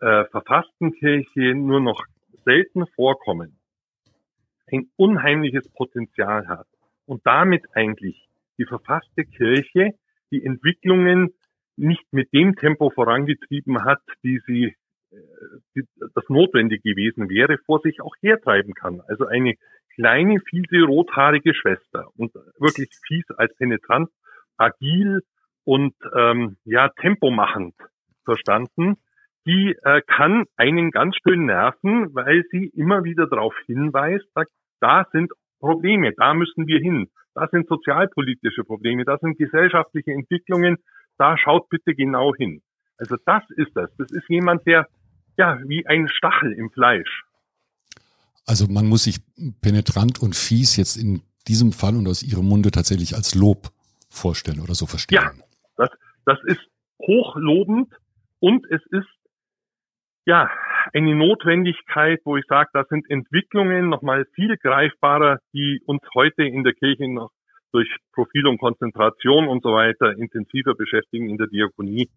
äh, 0.00 0.24
verfassten 0.26 0.92
Kirche 0.92 1.54
nur 1.54 1.80
noch 1.80 2.04
selten 2.44 2.86
vorkommen, 2.94 3.57
ein 4.70 4.90
unheimliches 4.96 5.68
Potenzial 5.70 6.48
hat 6.48 6.66
und 7.06 7.26
damit 7.26 7.64
eigentlich 7.74 8.28
die 8.58 8.64
verfasste 8.64 9.24
Kirche 9.24 9.94
die 10.30 10.44
Entwicklungen 10.44 11.32
nicht 11.76 12.04
mit 12.12 12.32
dem 12.32 12.56
Tempo 12.56 12.90
vorangetrieben 12.90 13.84
hat, 13.84 14.02
die 14.22 14.40
sie 14.46 14.76
äh, 15.10 15.16
die, 15.74 15.84
das 16.14 16.28
notwendig 16.28 16.82
gewesen 16.82 17.28
wäre, 17.30 17.58
vor 17.58 17.80
sich 17.80 18.00
auch 18.00 18.14
hertreiben 18.20 18.74
kann. 18.74 19.00
Also 19.06 19.26
eine 19.26 19.54
kleine, 19.94 20.40
fiese, 20.40 20.84
rothaarige 20.84 21.54
Schwester 21.54 22.10
und 22.16 22.34
wirklich 22.58 22.90
fies 23.06 23.24
als 23.36 23.54
penetrant, 23.56 24.10
agil 24.56 25.22
und 25.64 25.94
ähm, 26.14 26.56
ja 26.64 26.88
tempomachend 26.88 27.74
verstanden, 28.24 28.96
die 29.48 29.74
äh, 29.82 30.02
kann 30.06 30.44
einen 30.56 30.90
ganz 30.90 31.16
schön 31.22 31.46
nerven, 31.46 32.14
weil 32.14 32.44
sie 32.50 32.66
immer 32.74 33.02
wieder 33.02 33.26
darauf 33.26 33.54
hinweist, 33.64 34.26
sagt, 34.34 34.50
da 34.78 35.06
sind 35.10 35.32
Probleme, 35.58 36.12
da 36.14 36.34
müssen 36.34 36.66
wir 36.66 36.78
hin, 36.78 37.08
da 37.34 37.48
sind 37.50 37.66
sozialpolitische 37.66 38.62
Probleme, 38.64 39.04
da 39.06 39.16
sind 39.16 39.38
gesellschaftliche 39.38 40.12
Entwicklungen, 40.12 40.76
da 41.16 41.38
schaut 41.38 41.70
bitte 41.70 41.94
genau 41.94 42.34
hin. 42.34 42.60
Also 42.98 43.16
das 43.24 43.42
ist 43.56 43.70
das. 43.74 43.90
Das 43.96 44.10
ist 44.10 44.28
jemand, 44.28 44.66
der 44.66 44.86
ja 45.38 45.58
wie 45.66 45.86
ein 45.86 46.08
Stachel 46.08 46.52
im 46.52 46.70
Fleisch. 46.70 47.24
Also 48.44 48.66
man 48.66 48.86
muss 48.86 49.04
sich 49.04 49.18
penetrant 49.62 50.20
und 50.20 50.36
fies 50.36 50.76
jetzt 50.76 50.96
in 50.96 51.22
diesem 51.46 51.72
Fall 51.72 51.96
und 51.96 52.06
aus 52.06 52.22
Ihrem 52.22 52.46
Munde 52.46 52.70
tatsächlich 52.70 53.14
als 53.14 53.34
Lob 53.34 53.68
vorstellen 54.10 54.60
oder 54.60 54.74
so 54.74 54.84
verstehen. 54.84 55.16
Ja, 55.16 55.32
das, 55.76 55.90
das 56.26 56.38
ist 56.44 56.60
hochlobend 57.00 57.92
und 58.40 58.66
es 58.70 58.82
ist 58.90 59.08
ja 60.28 60.48
eine 60.92 61.14
Notwendigkeit, 61.14 62.20
wo 62.24 62.36
ich 62.36 62.44
sage, 62.48 62.70
da 62.72 62.84
sind 62.88 63.10
Entwicklungen 63.10 63.88
nochmal 63.88 64.24
viel 64.34 64.56
greifbarer, 64.56 65.38
die 65.52 65.80
uns 65.86 66.00
heute 66.14 66.44
in 66.44 66.64
der 66.64 66.74
Kirche 66.74 67.12
noch 67.12 67.30
durch 67.72 67.88
Profil 68.12 68.46
und 68.46 68.58
Konzentration 68.58 69.48
und 69.48 69.62
so 69.62 69.70
weiter 69.70 70.16
intensiver 70.16 70.74
beschäftigen 70.74 71.28
in 71.28 71.36
der 71.36 71.48
Diakonie. 71.48 72.08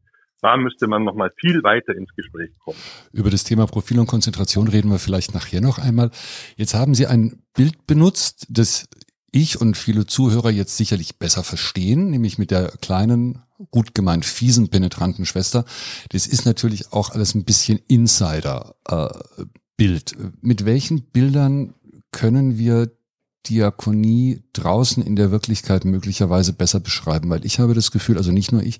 Da 0.41 0.57
müsste 0.57 0.87
man 0.87 1.03
noch 1.03 1.13
mal 1.13 1.31
viel 1.39 1.61
weiter 1.63 1.93
ins 1.93 2.09
Gespräch 2.15 2.49
kommen. 2.63 2.77
Über 3.13 3.29
das 3.29 3.43
Thema 3.43 3.67
Profil 3.67 3.99
und 3.99 4.07
Konzentration 4.07 4.67
reden 4.67 4.89
wir 4.89 4.97
vielleicht 4.97 5.33
nachher 5.33 5.61
noch 5.61 5.77
einmal. 5.77 6.09
Jetzt 6.55 6.73
haben 6.73 6.95
Sie 6.95 7.05
ein 7.05 7.43
Bild 7.55 7.85
benutzt, 7.85 8.47
das 8.49 8.87
ich 9.31 9.59
und 9.59 9.77
viele 9.77 10.05
Zuhörer 10.05 10.49
jetzt 10.49 10.77
sicherlich 10.77 11.17
besser 11.17 11.43
verstehen, 11.43 12.09
nämlich 12.09 12.37
mit 12.37 12.51
der 12.51 12.69
kleinen, 12.81 13.41
gut 13.69 13.95
gemeint 13.95 14.25
fiesen, 14.25 14.69
penetranten 14.69 15.25
Schwester. 15.25 15.65
Das 16.09 16.27
ist 16.27 16.45
natürlich 16.45 16.91
auch 16.91 17.11
alles 17.11 17.33
ein 17.35 17.45
bisschen 17.45 17.79
Insider-Bild. 17.87 19.15
Mit 20.41 20.65
welchen 20.65 21.03
Bildern 21.03 21.73
können 22.11 22.57
wir 22.57 22.91
Diakonie 23.47 24.43
draußen 24.53 25.01
in 25.01 25.15
der 25.15 25.31
Wirklichkeit 25.31 25.85
möglicherweise 25.85 26.53
besser 26.53 26.79
beschreiben, 26.79 27.29
weil 27.29 27.45
ich 27.45 27.59
habe 27.59 27.73
das 27.73 27.91
Gefühl, 27.91 28.17
also 28.17 28.31
nicht 28.31 28.51
nur 28.51 28.61
ich, 28.61 28.79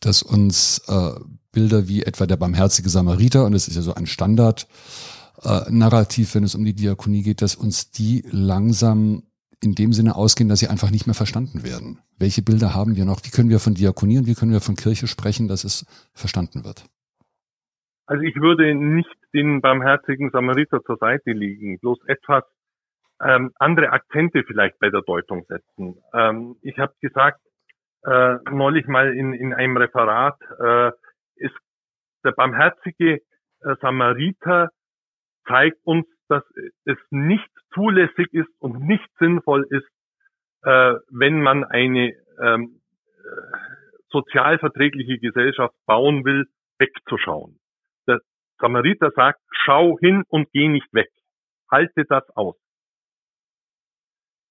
dass 0.00 0.22
uns 0.22 0.80
äh, 0.88 1.10
Bilder 1.52 1.88
wie 1.88 2.02
etwa 2.02 2.26
der 2.26 2.36
barmherzige 2.36 2.88
Samariter, 2.88 3.44
und 3.44 3.52
das 3.52 3.68
ist 3.68 3.76
ja 3.76 3.82
so 3.82 3.94
ein 3.94 4.06
Standard, 4.06 4.66
äh, 5.42 5.70
Narrativ, 5.70 6.34
wenn 6.34 6.44
es 6.44 6.54
um 6.54 6.64
die 6.64 6.74
Diakonie 6.74 7.22
geht, 7.22 7.42
dass 7.42 7.54
uns 7.54 7.90
die 7.90 8.24
langsam 8.30 9.24
in 9.62 9.74
dem 9.74 9.92
Sinne 9.92 10.16
ausgehen, 10.16 10.48
dass 10.48 10.60
sie 10.60 10.68
einfach 10.68 10.90
nicht 10.90 11.06
mehr 11.06 11.14
verstanden 11.14 11.64
werden. 11.64 12.00
Welche 12.18 12.42
Bilder 12.42 12.74
haben 12.74 12.96
wir 12.96 13.04
noch? 13.04 13.20
Wie 13.24 13.30
können 13.30 13.50
wir 13.50 13.58
von 13.58 13.74
Diakonie 13.74 14.18
und 14.18 14.26
wie 14.26 14.34
können 14.34 14.52
wir 14.52 14.60
von 14.60 14.76
Kirche 14.76 15.06
sprechen, 15.06 15.48
dass 15.48 15.64
es 15.64 15.86
verstanden 16.12 16.64
wird? 16.64 16.84
Also 18.06 18.22
ich 18.22 18.36
würde 18.36 18.74
nicht 18.74 19.10
den 19.34 19.60
barmherzigen 19.60 20.30
Samariter 20.30 20.82
zur 20.82 20.96
Seite 20.98 21.32
legen, 21.32 21.78
bloß 21.80 21.98
etwas 22.06 22.44
ähm, 23.20 23.50
andere 23.56 23.90
Akzente 23.90 24.44
vielleicht 24.46 24.78
bei 24.78 24.90
der 24.90 25.02
Deutung 25.02 25.44
setzen. 25.48 25.96
Ähm, 26.12 26.56
ich 26.62 26.78
habe 26.78 26.92
gesagt, 27.00 27.40
äh, 28.04 28.36
neulich 28.50 28.86
mal 28.86 29.12
in, 29.14 29.32
in 29.32 29.52
einem 29.54 29.76
Referat, 29.76 30.38
äh, 30.60 30.92
ist 31.36 31.56
der 32.24 32.32
barmherzige 32.32 33.22
äh, 33.60 33.74
Samariter 33.80 34.70
zeigt 35.46 35.78
uns, 35.84 36.06
dass 36.28 36.44
es 36.84 36.98
nicht 37.10 37.48
zulässig 37.74 38.32
ist 38.32 38.50
und 38.58 38.80
nicht 38.80 39.08
sinnvoll 39.18 39.66
ist, 39.70 39.88
äh, 40.62 40.94
wenn 41.10 41.42
man 41.42 41.64
eine 41.64 42.14
ähm, 42.42 42.80
äh, 43.18 43.56
sozialverträgliche 44.10 45.18
Gesellschaft 45.18 45.74
bauen 45.86 46.24
will, 46.24 46.46
wegzuschauen. 46.78 47.58
Der 48.06 48.20
Samariter 48.58 49.10
sagt, 49.14 49.40
schau 49.50 49.98
hin 49.98 50.24
und 50.28 50.50
geh 50.52 50.68
nicht 50.68 50.92
weg. 50.92 51.10
Halte 51.70 52.04
das 52.04 52.28
aus. 52.36 52.56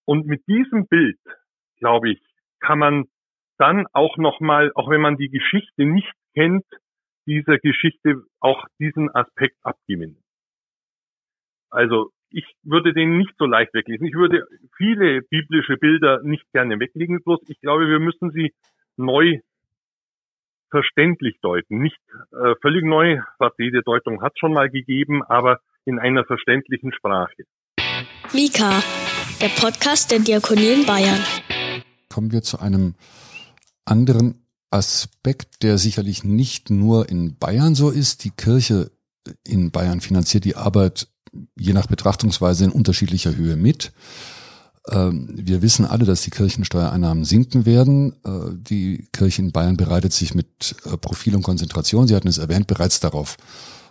Und 0.05 0.27
mit 0.27 0.45
diesem 0.47 0.87
Bild, 0.87 1.19
glaube 1.79 2.11
ich, 2.11 2.21
kann 2.59 2.79
man 2.79 3.05
dann 3.57 3.87
auch 3.93 4.17
nochmal, 4.17 4.71
auch 4.75 4.89
wenn 4.89 5.01
man 5.01 5.17
die 5.17 5.29
Geschichte 5.29 5.85
nicht 5.85 6.11
kennt, 6.33 6.65
dieser 7.25 7.57
Geschichte 7.57 8.23
auch 8.39 8.65
diesen 8.79 9.13
Aspekt 9.15 9.57
abgewinnen. 9.63 10.24
Also 11.75 12.11
ich 12.29 12.45
würde 12.63 12.93
den 12.93 13.17
nicht 13.17 13.33
so 13.37 13.45
leicht 13.45 13.73
weglegen. 13.73 14.07
Ich 14.07 14.13
würde 14.13 14.47
viele 14.77 15.21
biblische 15.21 15.77
Bilder 15.77 16.21
nicht 16.23 16.45
gerne 16.53 16.79
weglegen, 16.79 17.21
bloß 17.21 17.41
ich 17.47 17.59
glaube, 17.59 17.87
wir 17.87 17.99
müssen 17.99 18.31
sie 18.31 18.53
neu 18.97 19.39
verständlich 20.69 21.35
deuten. 21.41 21.79
Nicht 21.79 21.99
äh, 22.31 22.55
völlig 22.61 22.83
neu, 22.83 23.19
was 23.39 23.53
jede 23.57 23.81
Deutung 23.81 24.21
hat 24.21 24.39
schon 24.39 24.53
mal 24.53 24.69
gegeben, 24.69 25.21
aber 25.23 25.59
in 25.85 25.99
einer 25.99 26.23
verständlichen 26.23 26.93
Sprache. 26.93 27.43
Mika, 28.33 28.81
der 29.41 29.49
Podcast 29.49 30.11
der 30.11 30.19
Diakonie 30.19 30.73
in 30.73 30.85
Bayern. 30.85 31.19
Kommen 32.09 32.31
wir 32.31 32.41
zu 32.41 32.59
einem 32.59 32.95
anderen 33.85 34.45
Aspekt, 34.71 35.61
der 35.63 35.77
sicherlich 35.77 36.23
nicht 36.23 36.69
nur 36.69 37.09
in 37.09 37.37
Bayern 37.37 37.75
so 37.75 37.89
ist. 37.89 38.23
Die 38.23 38.31
Kirche 38.31 38.91
in 39.45 39.71
Bayern 39.71 40.01
finanziert 40.01 40.45
die 40.45 40.55
Arbeit 40.55 41.07
je 41.55 41.73
nach 41.73 41.87
Betrachtungsweise 41.87 42.65
in 42.65 42.71
unterschiedlicher 42.71 43.35
Höhe 43.35 43.55
mit. 43.55 43.91
Ähm, 44.91 45.29
wir 45.33 45.61
wissen 45.61 45.85
alle, 45.85 46.05
dass 46.05 46.21
die 46.21 46.29
Kirchensteuereinnahmen 46.29 47.23
sinken 47.25 47.65
werden. 47.65 48.13
Äh, 48.23 48.51
die 48.53 49.07
Kirche 49.11 49.41
in 49.41 49.51
Bayern 49.51 49.77
bereitet 49.77 50.13
sich 50.13 50.35
mit 50.35 50.75
äh, 50.85 50.97
Profil 50.97 51.35
und 51.35 51.43
Konzentration, 51.43 52.07
Sie 52.07 52.15
hatten 52.15 52.27
es 52.27 52.37
erwähnt, 52.37 52.67
bereits 52.67 52.99
darauf 52.99 53.37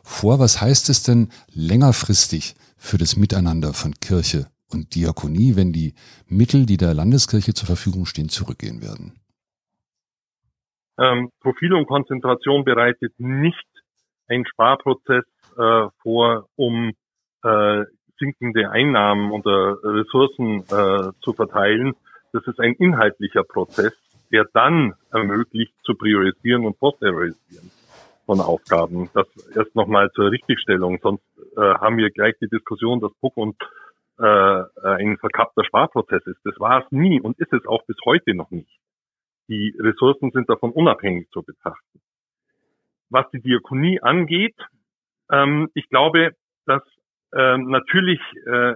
vor. 0.02 0.38
Was 0.38 0.60
heißt 0.60 0.88
es 0.90 1.02
denn 1.02 1.30
längerfristig 1.52 2.54
für 2.76 2.98
das 2.98 3.16
Miteinander 3.16 3.72
von 3.72 3.94
Kirche 3.94 4.46
und 4.70 4.94
Diakonie, 4.94 5.56
wenn 5.56 5.72
die 5.72 5.94
Mittel, 6.26 6.66
die 6.66 6.76
der 6.76 6.94
Landeskirche 6.94 7.54
zur 7.54 7.66
Verfügung 7.66 8.06
stehen, 8.06 8.28
zurückgehen 8.28 8.80
werden? 8.80 9.14
Ähm, 10.96 11.30
Profil 11.40 11.74
und 11.74 11.88
Konzentration 11.88 12.64
bereitet 12.64 13.18
nicht 13.18 13.66
ein 14.28 14.44
Sparprozess 14.46 15.24
äh, 15.56 15.88
vor, 16.02 16.48
um 16.54 16.92
äh, 17.44 17.84
sinkende 18.18 18.70
Einnahmen 18.70 19.30
oder 19.30 19.76
Ressourcen 19.82 20.60
äh, 20.62 21.12
zu 21.22 21.32
verteilen. 21.34 21.94
Das 22.32 22.46
ist 22.46 22.58
ein 22.60 22.74
inhaltlicher 22.74 23.44
Prozess, 23.44 23.92
der 24.32 24.46
dann 24.52 24.94
ermöglicht 25.10 25.74
zu 25.84 25.94
priorisieren 25.94 26.66
und 26.66 26.78
postpriorisieren 26.78 27.70
von 28.26 28.40
Aufgaben. 28.40 29.10
Das 29.14 29.26
erst 29.54 29.74
nochmal 29.74 30.10
zur 30.12 30.30
Richtigstellung. 30.30 30.98
Sonst 31.02 31.24
äh, 31.56 31.60
haben 31.60 31.98
wir 31.98 32.10
gleich 32.10 32.34
die 32.40 32.48
Diskussion, 32.48 33.00
dass 33.00 33.12
Puck 33.20 33.36
und 33.36 33.56
äh, 34.18 34.64
ein 34.82 35.18
verkappter 35.18 35.64
Sparprozess 35.64 36.26
ist. 36.26 36.40
Das 36.44 36.58
war 36.58 36.84
es 36.84 36.92
nie 36.92 37.20
und 37.20 37.38
ist 37.38 37.52
es 37.52 37.66
auch 37.66 37.84
bis 37.84 37.96
heute 38.04 38.34
noch 38.34 38.50
nicht. 38.50 38.70
Die 39.48 39.76
Ressourcen 39.78 40.30
sind 40.30 40.48
davon 40.48 40.70
unabhängig 40.70 41.28
zu 41.30 41.42
betrachten. 41.42 42.00
Was 43.10 43.30
die 43.32 43.40
Diakonie 43.40 44.00
angeht, 44.00 44.56
ähm, 45.30 45.68
ich 45.74 45.88
glaube, 45.88 46.32
dass 46.66 46.82
ähm, 47.36 47.70
natürlich 47.70 48.20
äh, 48.46 48.74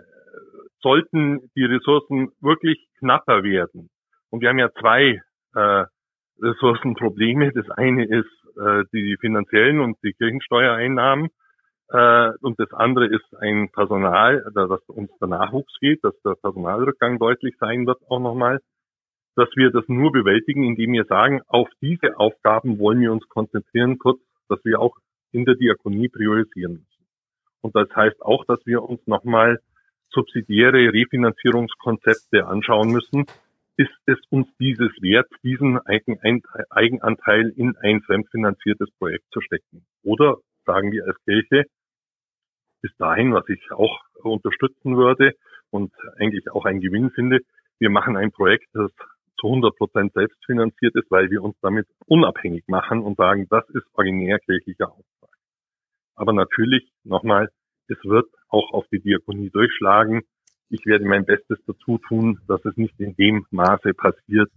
sollten 0.80 1.50
die 1.56 1.64
Ressourcen 1.64 2.30
wirklich 2.40 2.86
knapper 2.98 3.42
werden. 3.42 3.90
Und 4.30 4.40
wir 4.42 4.48
haben 4.48 4.58
ja 4.58 4.70
zwei 4.80 5.20
äh, 5.54 5.84
Ressourcenprobleme. 6.40 7.52
Das 7.54 7.70
eine 7.70 8.04
ist 8.04 8.26
äh, 8.58 8.84
die 8.92 9.16
finanziellen 9.20 9.80
und 9.80 9.96
die 10.02 10.12
Kirchensteuereinnahmen. 10.12 11.28
Äh, 11.90 12.30
und 12.40 12.58
das 12.58 12.72
andere 12.72 13.06
ist 13.06 13.34
ein 13.40 13.70
Personal, 13.72 14.44
dass 14.54 14.80
uns 14.88 15.10
der 15.20 15.28
Nachwuchs 15.28 15.74
geht, 15.80 16.04
dass 16.04 16.14
der 16.22 16.34
Personalrückgang 16.34 17.18
deutlich 17.18 17.54
sein 17.58 17.86
wird 17.86 17.98
auch 18.08 18.20
nochmal, 18.20 18.60
dass 19.36 19.48
wir 19.54 19.70
das 19.70 19.84
nur 19.88 20.12
bewältigen, 20.12 20.64
indem 20.64 20.92
wir 20.92 21.04
sagen, 21.04 21.40
auf 21.46 21.68
diese 21.80 22.18
Aufgaben 22.18 22.78
wollen 22.78 23.00
wir 23.00 23.12
uns 23.12 23.26
konzentrieren, 23.28 23.98
kurz, 23.98 24.20
dass 24.48 24.62
wir 24.64 24.80
auch 24.80 24.96
in 25.32 25.44
der 25.44 25.54
Diakonie 25.54 26.08
priorisieren 26.08 26.72
müssen. 26.72 26.97
Und 27.60 27.74
das 27.74 27.88
heißt 27.94 28.22
auch, 28.22 28.44
dass 28.44 28.64
wir 28.66 28.82
uns 28.82 29.06
nochmal 29.06 29.60
subsidiäre 30.10 30.92
Refinanzierungskonzepte 30.92 32.46
anschauen 32.46 32.90
müssen. 32.90 33.26
Ist 33.76 33.94
es 34.06 34.18
uns 34.30 34.48
dieses 34.58 34.90
wert, 35.00 35.28
diesen 35.42 35.78
Eigenanteil 35.86 37.52
in 37.56 37.76
ein 37.76 38.00
fremdfinanziertes 38.02 38.90
Projekt 38.98 39.26
zu 39.32 39.40
stecken? 39.40 39.84
Oder 40.02 40.38
sagen 40.66 40.90
wir 40.90 41.04
als 41.06 41.16
Kirche, 41.24 41.64
bis 42.80 42.90
dahin, 42.96 43.32
was 43.32 43.48
ich 43.48 43.70
auch 43.70 44.00
unterstützen 44.22 44.96
würde 44.96 45.34
und 45.70 45.92
eigentlich 46.18 46.50
auch 46.50 46.64
ein 46.64 46.80
Gewinn 46.80 47.10
finde, 47.10 47.40
wir 47.78 47.90
machen 47.90 48.16
ein 48.16 48.32
Projekt, 48.32 48.66
das 48.72 48.90
zu 49.40 49.46
100 49.46 49.76
Prozent 49.76 50.12
selbst 50.12 50.44
finanziert 50.44 50.96
ist, 50.96 51.10
weil 51.10 51.30
wir 51.30 51.42
uns 51.42 51.56
damit 51.62 51.86
unabhängig 52.06 52.64
machen 52.66 53.02
und 53.02 53.16
sagen, 53.16 53.46
das 53.50 53.68
ist 53.70 53.86
originär 53.94 54.40
kirchlicher 54.40 54.90
Auftrag. 54.90 55.17
Aber 56.18 56.32
natürlich, 56.32 56.82
nochmal, 57.04 57.48
es 57.86 57.96
wird 58.02 58.26
auch 58.48 58.72
auf 58.72 58.84
die 58.92 59.00
Diakonie 59.00 59.50
durchschlagen. 59.50 60.22
Ich 60.68 60.84
werde 60.84 61.06
mein 61.06 61.24
Bestes 61.24 61.58
dazu 61.66 61.98
tun, 61.98 62.40
dass 62.48 62.62
es 62.64 62.76
nicht 62.76 62.98
in 62.98 63.14
dem 63.14 63.46
Maße 63.50 63.94
passiert, 63.94 64.50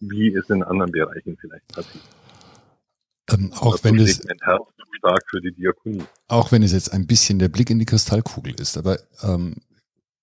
wie 0.00 0.32
es 0.32 0.48
in 0.48 0.62
anderen 0.62 0.92
Bereichen 0.92 1.36
vielleicht 1.40 1.66
passiert. 1.68 2.04
Ähm, 3.30 3.52
auch 3.52 3.82
wenn 3.82 3.98
es 3.98 4.22
stark 4.96 5.24
für 5.28 5.40
die 5.40 5.52
Diakonie. 5.52 6.04
Auch 6.28 6.52
wenn 6.52 6.62
es 6.62 6.72
jetzt 6.72 6.92
ein 6.92 7.06
bisschen 7.06 7.38
der 7.38 7.48
Blick 7.48 7.68
in 7.68 7.78
die 7.78 7.84
Kristallkugel 7.84 8.54
ist, 8.58 8.78
aber 8.78 8.98
ähm, 9.22 9.56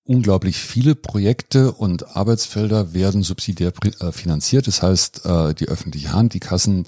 unglaublich 0.05 0.57
viele 0.57 0.95
Projekte 0.95 1.73
und 1.73 2.15
Arbeitsfelder 2.15 2.93
werden 2.93 3.21
subsidiär 3.21 3.73
äh, 3.99 4.11
finanziert. 4.11 4.67
Das 4.67 4.81
heißt, 4.81 5.25
äh, 5.25 5.53
die 5.53 5.67
öffentliche 5.67 6.13
Hand, 6.13 6.33
die 6.33 6.39
Kassen 6.39 6.87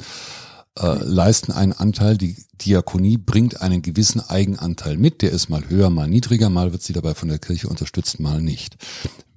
äh, 0.80 1.04
leisten 1.04 1.52
einen 1.52 1.74
Anteil. 1.74 2.18
Die 2.18 2.36
Diakonie 2.62 3.18
bringt 3.18 3.62
einen 3.62 3.82
gewissen 3.82 4.22
Eigenanteil 4.22 4.98
mit. 4.98 5.22
Der 5.22 5.32
ist 5.32 5.50
mal 5.50 5.68
höher, 5.70 5.90
mal 5.90 6.08
niedriger, 6.08 6.50
mal 6.50 6.72
wird 6.72 6.82
sie 6.82 6.94
dabei 6.94 7.14
von 7.14 7.30
der 7.30 7.40
Kirche 7.40 7.68
unterstützt, 7.68 8.20
mal 8.20 8.42
nicht. 8.42 8.78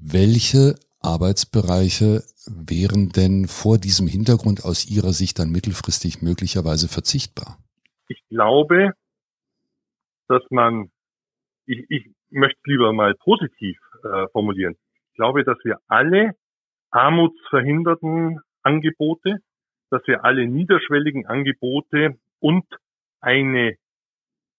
Welche 0.00 0.76
Arbeitsbereiche 1.00 2.22
wären 2.46 3.11
denn 3.11 3.46
vor 3.46 3.79
diesem 3.79 4.07
Hintergrund 4.07 4.64
aus 4.64 4.90
Ihrer 4.90 5.12
Sicht 5.12 5.38
dann 5.38 5.50
mittelfristig 5.50 6.22
möglicherweise 6.22 6.88
verzichtbar? 6.88 7.59
Ich 8.09 8.22
glaube, 8.29 8.92
dass 10.29 10.42
man, 10.50 10.90
ich, 11.66 11.85
ich 11.88 12.07
möchte 12.31 12.61
lieber 12.64 12.92
mal 12.92 13.14
positiv 13.14 13.79
äh, 14.05 14.26
formulieren. 14.33 14.76
Ich 15.11 15.16
glaube, 15.16 15.44
dass 15.44 15.59
wir 15.64 15.79
alle 15.88 16.35
armutsverhinderten 16.90 18.40
Angebote, 18.62 19.38
dass 19.90 20.07
wir 20.07 20.24
alle 20.24 20.46
niederschwelligen 20.46 21.26
Angebote 21.26 22.18
und 22.38 22.64
eine 23.20 23.76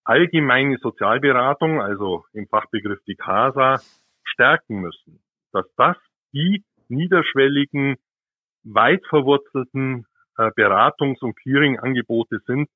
allgemeine 0.03 0.77
Sozialberatung, 0.77 1.81
also 1.81 2.25
im 2.33 2.47
Fachbegriff 2.47 2.99
die 3.07 3.15
CASA, 3.15 3.81
stärken 4.23 4.81
müssen. 4.81 5.21
Dass 5.51 5.65
das 5.77 5.97
die 6.33 6.63
niederschwelligen, 6.89 7.97
weit 8.63 9.03
verwurzelten 9.07 10.05
äh, 10.37 10.51
Beratungs- 10.55 11.21
und 11.21 11.35
Clearing-Angebote 11.35 12.39
sind, 12.45 12.69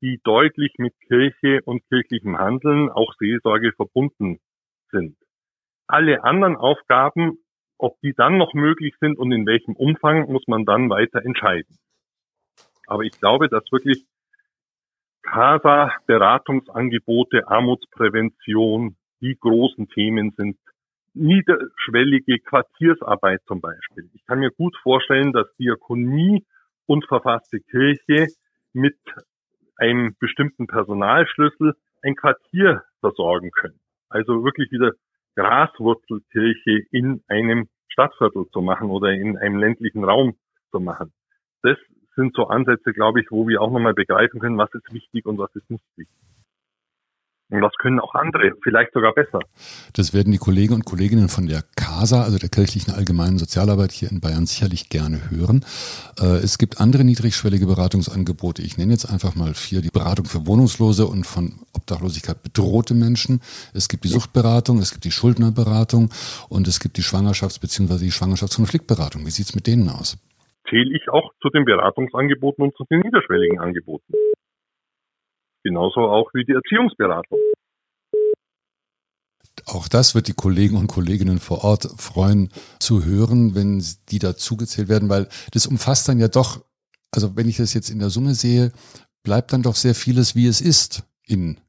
die 0.00 0.20
deutlich 0.24 0.74
mit 0.78 0.94
Kirche 1.06 1.60
und 1.64 1.82
kirchlichem 1.88 2.38
Handeln, 2.38 2.90
auch 2.90 3.14
Seelsorge 3.18 3.72
verbunden 3.72 4.38
sind. 4.90 5.16
Alle 5.86 6.24
anderen 6.24 6.56
Aufgaben, 6.56 7.38
ob 7.78 7.98
die 8.00 8.12
dann 8.12 8.36
noch 8.38 8.54
möglich 8.54 8.94
sind 9.00 9.18
und 9.18 9.32
in 9.32 9.46
welchem 9.46 9.74
Umfang, 9.74 10.30
muss 10.30 10.46
man 10.46 10.64
dann 10.64 10.90
weiter 10.90 11.24
entscheiden. 11.24 11.78
Aber 12.92 13.04
ich 13.04 13.18
glaube, 13.18 13.48
dass 13.48 13.64
wirklich 13.72 14.04
CASA, 15.22 15.92
Beratungsangebote, 16.04 17.48
Armutsprävention 17.48 18.96
die 19.22 19.34
großen 19.40 19.88
Themen 19.88 20.34
sind. 20.36 20.58
Niederschwellige 21.14 22.40
Quartiersarbeit 22.40 23.40
zum 23.46 23.62
Beispiel. 23.62 24.10
Ich 24.12 24.26
kann 24.26 24.40
mir 24.40 24.50
gut 24.50 24.76
vorstellen, 24.82 25.32
dass 25.32 25.50
Diakonie 25.56 26.44
und 26.84 27.06
verfasste 27.06 27.60
Kirche 27.60 28.26
mit 28.74 28.98
einem 29.76 30.14
bestimmten 30.18 30.66
Personalschlüssel 30.66 31.72
ein 32.02 32.14
Quartier 32.14 32.82
versorgen 33.00 33.52
können. 33.52 33.80
Also 34.10 34.44
wirklich 34.44 34.70
wieder 34.70 34.92
Graswurzelkirche 35.36 36.82
in 36.90 37.22
einem 37.26 37.70
Stadtviertel 37.88 38.50
zu 38.52 38.60
machen 38.60 38.90
oder 38.90 39.12
in 39.12 39.38
einem 39.38 39.56
ländlichen 39.56 40.04
Raum 40.04 40.36
zu 40.70 40.78
machen. 40.78 41.14
Das 41.62 41.78
sind 42.16 42.34
so 42.34 42.46
Ansätze, 42.46 42.92
glaube 42.92 43.20
ich, 43.20 43.30
wo 43.30 43.48
wir 43.48 43.60
auch 43.60 43.70
nochmal 43.70 43.94
begreifen 43.94 44.40
können, 44.40 44.58
was 44.58 44.72
ist 44.74 44.92
wichtig 44.92 45.26
und 45.26 45.38
was 45.38 45.54
ist 45.54 45.70
nicht 45.70 45.84
wichtig. 45.96 46.08
Und 47.52 47.60
was 47.60 47.72
können 47.78 48.00
auch 48.00 48.14
andere, 48.14 48.52
vielleicht 48.62 48.94
sogar 48.94 49.12
besser. 49.12 49.40
Das 49.92 50.14
werden 50.14 50.32
die 50.32 50.38
Kollegen 50.38 50.72
und 50.72 50.86
Kolleginnen 50.86 51.28
von 51.28 51.46
der 51.46 51.62
CASA, 51.76 52.22
also 52.22 52.38
der 52.38 52.48
kirchlichen 52.48 52.94
allgemeinen 52.94 53.36
Sozialarbeit 53.36 53.92
hier 53.92 54.10
in 54.10 54.20
Bayern 54.20 54.46
sicherlich 54.46 54.88
gerne 54.88 55.30
hören. 55.30 55.62
Äh, 56.18 56.38
es 56.38 56.56
gibt 56.56 56.80
andere 56.80 57.04
niedrigschwellige 57.04 57.66
Beratungsangebote. 57.66 58.62
Ich 58.62 58.78
nenne 58.78 58.92
jetzt 58.92 59.04
einfach 59.04 59.34
mal 59.34 59.52
vier. 59.52 59.82
Die 59.82 59.90
Beratung 59.90 60.24
für 60.24 60.46
Wohnungslose 60.46 61.06
und 61.06 61.26
von 61.26 61.56
Obdachlosigkeit 61.74 62.42
bedrohte 62.42 62.94
Menschen. 62.94 63.42
Es 63.74 63.90
gibt 63.90 64.04
die 64.04 64.08
Suchtberatung, 64.08 64.78
es 64.78 64.90
gibt 64.90 65.04
die 65.04 65.10
Schuldnerberatung 65.10 66.08
und 66.48 66.66
es 66.68 66.80
gibt 66.80 66.96
die 66.96 67.02
Schwangerschafts- 67.02 67.60
bzw. 67.60 67.98
die 67.98 68.12
Schwangerschaftskonfliktberatung. 68.12 69.26
Wie 69.26 69.30
sieht's 69.30 69.54
mit 69.54 69.66
denen 69.66 69.90
aus? 69.90 70.16
Zähle 70.68 70.96
ich 70.96 71.08
auch 71.08 71.32
zu 71.40 71.48
den 71.50 71.64
Beratungsangeboten 71.64 72.64
und 72.64 72.76
zu 72.76 72.84
den 72.84 73.00
niederschwelligen 73.00 73.58
Angeboten. 73.58 74.12
Genauso 75.64 76.00
auch 76.00 76.32
wie 76.34 76.44
die 76.44 76.52
Erziehungsberatung. 76.52 77.38
Auch 79.66 79.88
das 79.88 80.14
wird 80.14 80.28
die 80.28 80.34
Kollegen 80.34 80.76
und 80.76 80.88
Kolleginnen 80.88 81.38
vor 81.38 81.62
Ort 81.62 81.88
freuen 81.96 82.50
zu 82.80 83.04
hören, 83.04 83.54
wenn 83.54 83.84
die 84.10 84.18
dazugezählt 84.18 84.88
werden, 84.88 85.08
weil 85.08 85.28
das 85.52 85.66
umfasst 85.66 86.08
dann 86.08 86.18
ja 86.18 86.28
doch, 86.28 86.64
also 87.12 87.36
wenn 87.36 87.48
ich 87.48 87.58
das 87.58 87.74
jetzt 87.74 87.90
in 87.90 88.00
der 88.00 88.10
Summe 88.10 88.34
sehe, 88.34 88.72
bleibt 89.22 89.52
dann 89.52 89.62
doch 89.62 89.76
sehr 89.76 89.94
vieles, 89.94 90.34
wie 90.34 90.46
es 90.46 90.60
ist 90.60 91.04
in 91.26 91.60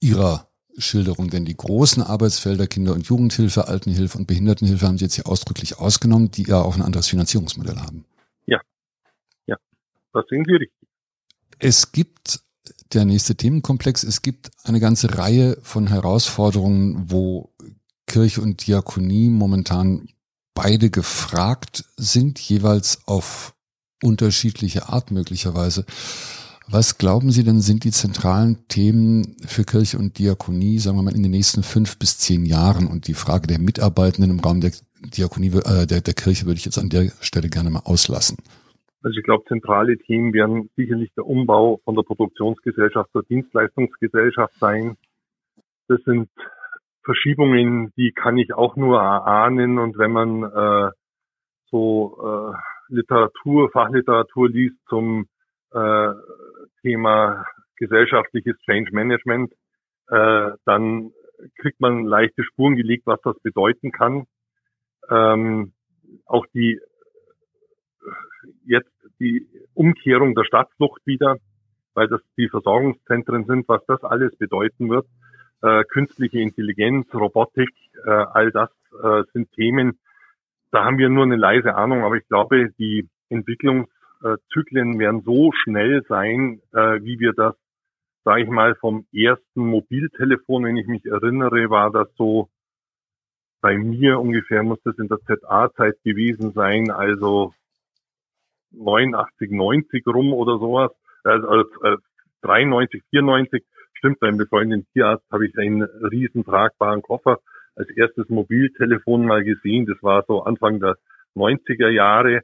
ihrer 0.00 0.48
Schilderung. 0.78 1.28
Denn 1.28 1.44
die 1.44 1.56
großen 1.56 2.02
Arbeitsfelder 2.02 2.66
Kinder- 2.66 2.94
und 2.94 3.06
Jugendhilfe, 3.06 3.68
Altenhilfe 3.68 4.16
und 4.16 4.26
Behindertenhilfe 4.26 4.86
haben 4.86 4.96
Sie 4.96 5.04
jetzt 5.04 5.16
hier 5.16 5.28
ausdrücklich 5.28 5.78
ausgenommen, 5.78 6.30
die 6.30 6.44
ja 6.44 6.62
auch 6.62 6.76
ein 6.76 6.82
anderes 6.82 7.08
Finanzierungsmodell 7.08 7.76
haben. 7.76 8.06
Das 10.12 10.24
sehen 10.28 10.44
Sie 10.46 10.52
richtig. 10.52 10.88
Es 11.58 11.92
gibt 11.92 12.40
der 12.92 13.04
nächste 13.04 13.36
Themenkomplex. 13.36 14.02
Es 14.02 14.22
gibt 14.22 14.50
eine 14.64 14.80
ganze 14.80 15.16
Reihe 15.18 15.58
von 15.62 15.86
Herausforderungen, 15.86 17.10
wo 17.10 17.52
Kirche 18.06 18.40
und 18.40 18.66
Diakonie 18.66 19.28
momentan 19.28 20.08
beide 20.54 20.90
gefragt 20.90 21.84
sind, 21.96 22.40
jeweils 22.40 23.06
auf 23.06 23.54
unterschiedliche 24.02 24.88
Art 24.88 25.10
möglicherweise. 25.10 25.84
Was 26.66 26.98
glauben 26.98 27.32
Sie 27.32 27.42
denn 27.42 27.60
sind 27.60 27.84
die 27.84 27.90
zentralen 27.90 28.68
Themen 28.68 29.36
für 29.44 29.64
Kirche 29.64 29.98
und 29.98 30.18
Diakonie, 30.18 30.78
sagen 30.78 30.96
wir 30.96 31.02
mal, 31.02 31.14
in 31.14 31.22
den 31.22 31.32
nächsten 31.32 31.62
fünf 31.62 31.98
bis 31.98 32.18
zehn 32.18 32.46
Jahren? 32.46 32.86
Und 32.86 33.08
die 33.08 33.14
Frage 33.14 33.48
der 33.48 33.58
Mitarbeitenden 33.58 34.30
im 34.30 34.40
Raum 34.40 34.60
der 34.60 34.72
Diakonie, 35.00 35.48
äh, 35.48 35.86
der, 35.86 36.00
der 36.00 36.14
Kirche 36.14 36.46
würde 36.46 36.58
ich 36.58 36.64
jetzt 36.64 36.78
an 36.78 36.88
der 36.88 37.10
Stelle 37.20 37.48
gerne 37.48 37.70
mal 37.70 37.80
auslassen. 37.80 38.36
Also 39.02 39.18
ich 39.18 39.24
glaube, 39.24 39.44
zentrale 39.46 39.96
Themen 39.98 40.32
werden 40.34 40.70
sicherlich 40.76 41.10
der 41.14 41.26
Umbau 41.26 41.80
von 41.84 41.94
der 41.94 42.02
Produktionsgesellschaft 42.02 43.10
zur 43.12 43.22
Dienstleistungsgesellschaft 43.22 44.54
sein. 44.58 44.96
Das 45.88 46.02
sind 46.02 46.28
Verschiebungen, 47.02 47.92
die 47.96 48.12
kann 48.12 48.36
ich 48.36 48.52
auch 48.52 48.76
nur 48.76 49.00
erahnen. 49.00 49.78
Und 49.78 49.96
wenn 49.96 50.12
man 50.12 50.42
äh, 50.42 50.90
so 51.70 52.52
äh, 52.52 52.94
Literatur, 52.94 53.70
Fachliteratur 53.70 54.50
liest 54.50 54.76
zum 54.88 55.26
äh, 55.72 56.12
Thema 56.82 57.46
gesellschaftliches 57.76 58.56
Change 58.66 58.90
Management, 58.92 59.52
äh, 60.08 60.50
dann 60.66 61.12
kriegt 61.56 61.80
man 61.80 62.04
leichte 62.04 62.44
Spuren 62.44 62.76
gelegt, 62.76 63.06
was 63.06 63.20
das 63.22 63.38
bedeuten 63.40 63.92
kann. 63.92 64.26
Ähm, 65.08 65.72
auch 66.26 66.44
die 66.52 66.78
jetzt 68.64 68.92
die 69.18 69.46
Umkehrung 69.74 70.34
der 70.34 70.44
Stadtflucht 70.44 71.00
wieder, 71.06 71.36
weil 71.94 72.08
das 72.08 72.20
die 72.36 72.48
Versorgungszentren 72.48 73.44
sind, 73.44 73.68
was 73.68 73.84
das 73.86 74.02
alles 74.04 74.36
bedeuten 74.36 74.90
wird. 74.90 75.06
Äh, 75.62 75.84
künstliche 75.84 76.40
Intelligenz, 76.40 77.12
Robotik, 77.12 77.70
äh, 78.04 78.10
all 78.10 78.50
das 78.50 78.70
äh, 79.02 79.22
sind 79.32 79.52
Themen, 79.52 79.98
da 80.70 80.84
haben 80.84 80.98
wir 80.98 81.08
nur 81.08 81.24
eine 81.24 81.36
leise 81.36 81.74
Ahnung, 81.74 82.04
aber 82.04 82.16
ich 82.16 82.26
glaube, 82.28 82.70
die 82.78 83.08
Entwicklungszyklen 83.28 84.98
werden 84.98 85.22
so 85.22 85.50
schnell 85.52 86.02
sein, 86.08 86.60
äh, 86.72 87.02
wie 87.02 87.18
wir 87.18 87.32
das, 87.32 87.54
sage 88.24 88.42
ich 88.42 88.48
mal, 88.48 88.74
vom 88.76 89.06
ersten 89.12 89.66
Mobiltelefon, 89.66 90.64
wenn 90.64 90.76
ich 90.76 90.86
mich 90.86 91.04
erinnere, 91.06 91.70
war 91.70 91.90
das 91.90 92.08
so 92.16 92.48
bei 93.60 93.76
mir 93.76 94.20
ungefähr, 94.20 94.62
muss 94.62 94.80
das 94.84 94.96
in 94.98 95.08
der 95.08 95.18
ZA-Zeit 95.26 95.96
gewesen 96.04 96.52
sein, 96.52 96.90
also 96.90 97.52
89, 98.72 99.50
90 99.50 100.06
rum 100.06 100.32
oder 100.32 100.58
sowas, 100.58 100.90
also, 101.24 101.48
also 101.48 101.98
93, 102.42 103.02
94, 103.10 103.62
stimmt, 103.94 104.20
beim 104.20 104.36
befreundeten 104.36 104.86
Tierarzt 104.92 105.24
habe 105.30 105.46
ich 105.46 105.56
einen 105.58 105.82
riesen 105.82 106.44
tragbaren 106.44 107.02
Koffer 107.02 107.38
als 107.76 107.88
erstes 107.90 108.28
Mobiltelefon 108.28 109.26
mal 109.26 109.44
gesehen. 109.44 109.86
Das 109.86 110.02
war 110.02 110.24
so 110.26 110.42
Anfang 110.42 110.80
der 110.80 110.96
90er 111.36 111.88
Jahre. 111.88 112.40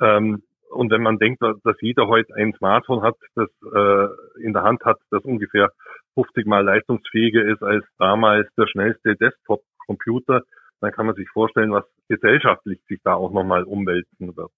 Ähm, 0.00 0.42
und 0.70 0.90
wenn 0.92 1.02
man 1.02 1.18
denkt, 1.18 1.42
dass 1.42 1.76
jeder 1.80 2.06
heute 2.06 2.34
ein 2.36 2.54
Smartphone 2.54 3.02
hat, 3.02 3.16
das 3.34 3.48
äh, 3.74 4.42
in 4.44 4.52
der 4.52 4.62
Hand 4.62 4.84
hat, 4.84 4.98
das 5.10 5.24
ungefähr 5.24 5.70
50 6.14 6.46
mal 6.46 6.64
leistungsfähiger 6.64 7.44
ist 7.44 7.62
als 7.62 7.84
damals 7.98 8.48
der 8.56 8.66
schnellste 8.68 9.16
Desktop-Computer, 9.16 10.42
dann 10.80 10.92
kann 10.92 11.06
man 11.06 11.16
sich 11.16 11.28
vorstellen, 11.30 11.72
was 11.72 11.84
gesellschaftlich 12.08 12.80
sich 12.88 13.00
da 13.02 13.14
auch 13.14 13.32
nochmal 13.32 13.64
umwälzen 13.64 14.36
wird. 14.36 14.50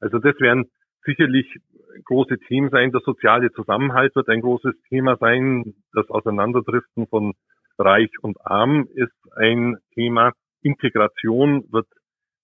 Also 0.00 0.18
das 0.18 0.38
werden 0.40 0.70
sicherlich 1.04 1.46
große 2.04 2.38
Themen 2.48 2.70
sein. 2.70 2.92
Der 2.92 3.00
soziale 3.04 3.52
Zusammenhalt 3.52 4.14
wird 4.14 4.28
ein 4.28 4.40
großes 4.40 4.74
Thema 4.88 5.16
sein. 5.18 5.74
Das 5.92 6.08
Auseinanderdriften 6.10 7.06
von 7.06 7.34
Reich 7.78 8.10
und 8.20 8.36
Arm 8.44 8.86
ist 8.94 9.12
ein 9.36 9.76
Thema. 9.94 10.32
Integration 10.62 11.64
wird 11.70 11.86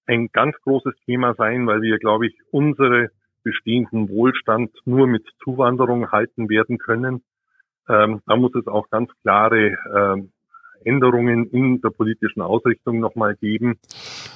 ein 0.07 0.29
ganz 0.33 0.57
großes 0.63 0.95
Thema 1.05 1.35
sein, 1.35 1.67
weil 1.67 1.83
wir, 1.83 1.99
glaube 1.99 2.27
ich, 2.27 2.35
unsere 2.51 3.11
bestehenden 3.43 4.09
Wohlstand 4.09 4.71
nur 4.85 5.07
mit 5.07 5.25
Zuwanderung 5.43 6.11
halten 6.11 6.49
werden 6.49 6.79
können. 6.79 7.23
Ähm, 7.89 8.21
da 8.27 8.37
muss 8.37 8.55
es 8.55 8.67
auch 8.67 8.89
ganz 8.91 9.11
klare 9.23 9.77
ähm, 9.95 10.33
Änderungen 10.85 11.49
in 11.51 11.81
der 11.81 11.91
politischen 11.91 12.41
Ausrichtung 12.41 13.01
nochmal 13.01 13.37
geben. 13.37 13.79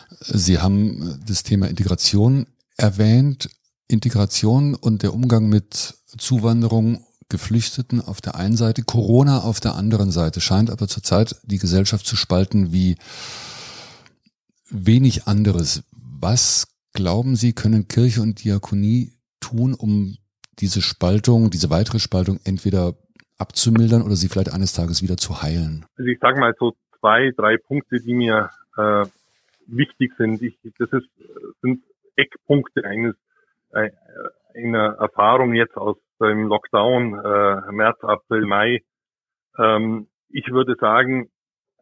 Sie 0.09 0.59
haben 0.59 1.20
das 1.26 1.42
Thema 1.42 1.68
Integration 1.68 2.46
erwähnt. 2.81 3.51
Integration 3.88 4.75
und 4.75 5.03
der 5.03 5.12
Umgang 5.12 5.49
mit 5.49 5.95
Zuwanderung 6.07 7.05
Geflüchteten 7.29 8.01
auf 8.01 8.21
der 8.21 8.35
einen 8.35 8.57
Seite, 8.57 8.83
Corona 8.83 9.40
auf 9.40 9.61
der 9.61 9.77
anderen 9.77 10.11
Seite, 10.11 10.40
scheint 10.40 10.71
aber 10.71 10.88
zurzeit 10.88 11.37
die 11.45 11.59
Gesellschaft 11.59 12.05
zu 12.05 12.16
spalten 12.16 12.73
wie 12.73 12.97
wenig 14.69 15.27
anderes. 15.27 15.85
Was 15.93 16.66
glauben 16.93 17.37
Sie, 17.37 17.53
können 17.53 17.88
Kirche 17.88 18.21
und 18.21 18.43
Diakonie 18.45 19.12
tun, 19.40 19.75
um 19.75 20.16
diese 20.59 20.83
Spaltung, 20.83 21.51
diese 21.51 21.71
weitere 21.71 22.01
Spaltung 22.01 22.40
entweder 22.45 22.95
abzumildern 23.38 24.03
oder 24.03 24.16
sie 24.16 24.29
vielleicht 24.29 24.53
eines 24.53 24.73
Tages 24.75 25.03
wieder 25.03 25.16
zu 25.16 25.43
heilen? 25.43 25.87
Also 25.97 26.11
ich 26.11 26.19
sage 26.21 26.38
mal 26.38 26.55
so 26.59 26.75
zwei, 26.99 27.31
drei 27.37 27.57
Punkte, 27.57 28.01
die 28.01 28.12
mir 28.12 28.51
äh, 28.77 29.05
wichtig 29.66 30.12
sind. 30.19 30.43
Ich, 30.43 30.59
das 30.79 30.90
ist, 30.93 31.09
sind 31.62 31.83
Eckpunkte 32.16 32.85
eines 32.85 33.14
äh, 33.73 33.90
einer 34.55 34.96
Erfahrung 34.99 35.55
jetzt 35.55 35.77
aus 35.77 35.96
dem 36.20 36.49
Lockdown 36.49 37.14
äh, 37.14 37.73
März, 37.73 38.03
April, 38.03 38.46
Mai. 38.46 38.81
Ähm, 39.59 40.09
ich 40.29 40.49
würde 40.51 40.75
sagen, 40.79 41.31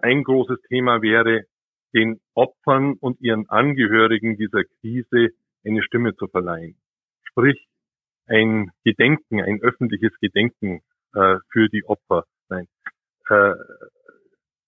ein 0.00 0.22
großes 0.22 0.60
Thema 0.68 1.02
wäre, 1.02 1.44
den 1.94 2.20
Opfern 2.34 2.94
und 3.00 3.20
ihren 3.20 3.48
Angehörigen 3.48 4.36
dieser 4.36 4.64
Krise 4.64 5.28
eine 5.64 5.82
Stimme 5.82 6.14
zu 6.14 6.28
verleihen. 6.28 6.76
Sprich, 7.22 7.66
ein 8.26 8.70
Gedenken, 8.84 9.42
ein 9.42 9.60
öffentliches 9.62 10.12
Gedenken 10.20 10.82
äh, 11.14 11.38
für 11.50 11.68
die 11.68 11.84
Opfer. 11.84 12.24
Nein, 12.48 12.68
äh, 13.30 13.54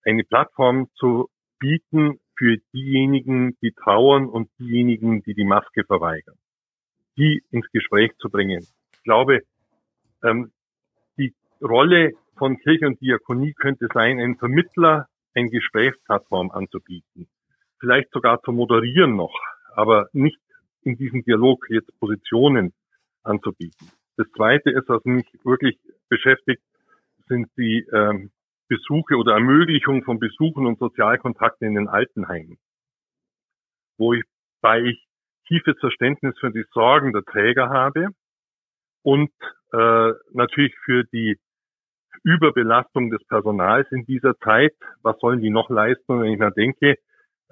eine 0.05 0.25
Plattform 0.25 0.89
zu 0.95 1.29
bieten 1.59 2.19
für 2.41 2.57
diejenigen, 2.73 3.59
die 3.61 3.73
trauern 3.73 4.27
und 4.27 4.49
diejenigen, 4.59 5.23
die 5.23 5.35
die 5.35 5.45
Maske 5.45 5.85
verweigern 5.85 6.37
die 7.21 7.43
ins 7.51 7.71
Gespräch 7.71 8.13
zu 8.19 8.31
bringen. 8.31 8.67
Ich 8.95 9.03
glaube, 9.03 9.43
ähm, 10.25 10.51
die 11.19 11.35
Rolle 11.61 12.13
von 12.37 12.59
Kirche 12.59 12.87
und 12.87 13.01
Diakonie 13.01 13.53
könnte 13.53 13.89
sein, 13.93 14.19
ein 14.19 14.37
Vermittler, 14.37 15.07
ein 15.35 15.51
Gesprächsplattform 15.51 16.51
anzubieten. 16.51 17.29
Vielleicht 17.79 18.11
sogar 18.13 18.41
zu 18.43 18.53
moderieren 18.53 19.17
noch, 19.17 19.39
aber 19.75 20.09
nicht 20.13 20.41
in 20.83 20.97
diesem 20.97 21.23
Dialog 21.23 21.67
jetzt 21.69 21.91
Positionen 22.01 22.73
anzubieten. 23.23 23.91
Das 24.17 24.27
Zweite 24.35 24.71
ist, 24.71 24.89
was 24.89 25.05
mich 25.05 25.27
wirklich 25.45 25.79
beschäftigt, 26.09 26.63
sind 27.29 27.49
die 27.59 27.87
ähm, 27.93 28.31
Besuche 28.71 29.17
oder 29.17 29.35
Ermöglichung 29.35 30.05
von 30.05 30.21
Besuchen 30.21 30.65
und 30.65 30.79
Sozialkontakten 30.79 31.67
in 31.67 31.75
den 31.75 31.89
Altenheimen, 31.89 32.57
wo 33.99 34.15
ich, 34.15 34.23
bei 34.63 34.81
ich 34.81 35.05
tiefes 35.49 35.77
Verständnis 35.81 36.39
für 36.39 36.53
die 36.53 36.65
Sorgen 36.73 37.13
der 37.13 37.25
Träger 37.25 37.69
habe 37.69 38.11
und 39.03 39.33
äh, 39.73 40.13
natürlich 40.33 40.75
für 40.85 41.03
die 41.13 41.37
Überbelastung 42.23 43.11
des 43.11 43.27
Personals 43.27 43.91
in 43.91 44.05
dieser 44.05 44.39
Zeit. 44.39 44.75
Was 45.03 45.19
sollen 45.19 45.41
die 45.41 45.51
noch 45.51 45.69
leisten? 45.69 46.21
wenn 46.21 46.33
ich 46.33 46.39
mal 46.39 46.53
denke, 46.53 46.95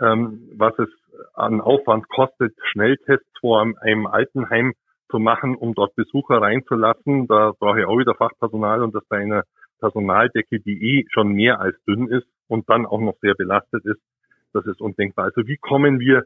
ähm, 0.01 0.49
was 0.57 0.79
es 0.79 0.89
an 1.35 1.61
Aufwand 1.61 2.09
kostet, 2.09 2.55
Schnelltests 2.71 3.33
vor 3.41 3.67
einem 3.81 4.07
Altenheim 4.07 4.75
zu 5.11 5.19
machen, 5.19 5.57
um 5.57 5.75
dort 5.75 5.97
Besucher 5.97 6.41
reinzulassen, 6.41 7.27
da 7.27 7.53
brauche 7.59 7.81
ich 7.81 7.87
auch 7.87 7.99
wieder 7.99 8.15
Fachpersonal 8.15 8.83
und 8.83 8.95
das 8.95 9.05
bei 9.09 9.19
einer 9.19 9.43
Personaldecke, 9.79 10.61
die 10.61 10.99
eh 10.99 11.05
schon 11.11 11.33
mehr 11.33 11.61
als 11.61 11.77
dünn 11.85 12.09
ist 12.09 12.27
und 12.49 12.69
dann 12.69 12.87
auch 12.87 13.01
noch 13.01 13.17
sehr 13.21 13.35
belastet 13.35 13.85
ist, 13.85 14.01
das 14.53 14.67
ist 14.67 14.81
undenkbar. 14.81 15.27
Also 15.27 15.47
wie 15.47 15.57
kommen 15.57 16.01
wir 16.01 16.25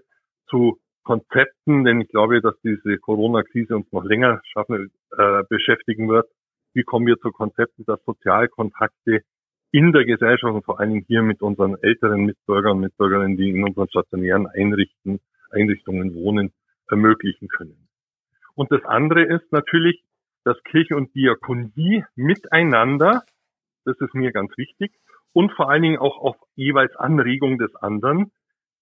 zu 0.49 0.79
Konzepten, 1.03 1.85
denn 1.85 2.01
ich 2.01 2.09
glaube, 2.09 2.41
dass 2.41 2.55
diese 2.63 2.99
Corona-Krise 2.99 3.77
uns 3.77 3.91
noch 3.93 4.05
länger 4.05 4.41
schaffen, 4.53 4.91
äh, 5.17 5.43
beschäftigen 5.49 6.09
wird. 6.09 6.29
Wie 6.75 6.85
kommen 6.85 7.07
wir 7.07 7.19
zu 7.19 7.33
Konzepten, 7.33 7.85
dass 7.85 8.03
Sozialkontakte 8.05 9.23
in 9.73 9.93
der 9.93 10.05
Gesellschaft 10.05 10.55
und 10.55 10.65
vor 10.65 10.79
allen 10.79 10.91
Dingen 10.91 11.05
hier 11.09 11.23
mit 11.23 11.43
unseren 11.43 11.77
älteren 11.83 12.25
Mitbürgern 12.25 12.73
und 12.73 12.81
Mitbürgerinnen, 12.81 13.37
die 13.37 13.51
in 13.51 13.65
unseren 13.65 13.89
stationären 13.89 14.47
Einrichten, 14.47 15.21
Einrichtungen 15.51 16.15
wohnen, 16.15 16.53
ermöglichen 16.89 17.49
können. 17.49 17.89
Und 18.55 18.71
das 18.71 18.85
andere 18.85 19.23
ist 19.25 19.51
natürlich, 19.51 20.05
dass 20.45 20.63
Kirche 20.65 20.97
und 20.97 21.15
Diakonie 21.15 22.05
miteinander, 22.15 23.23
das 23.85 24.01
ist 24.01 24.15
mir 24.15 24.33
ganz 24.33 24.57
wichtig, 24.57 24.93
und 25.33 25.53
vor 25.53 25.71
allen 25.71 25.83
Dingen 25.83 25.99
auch 25.99 26.19
auf 26.19 26.37
jeweils 26.55 26.95
Anregung 26.97 27.59
des 27.59 27.75
anderen, 27.77 28.31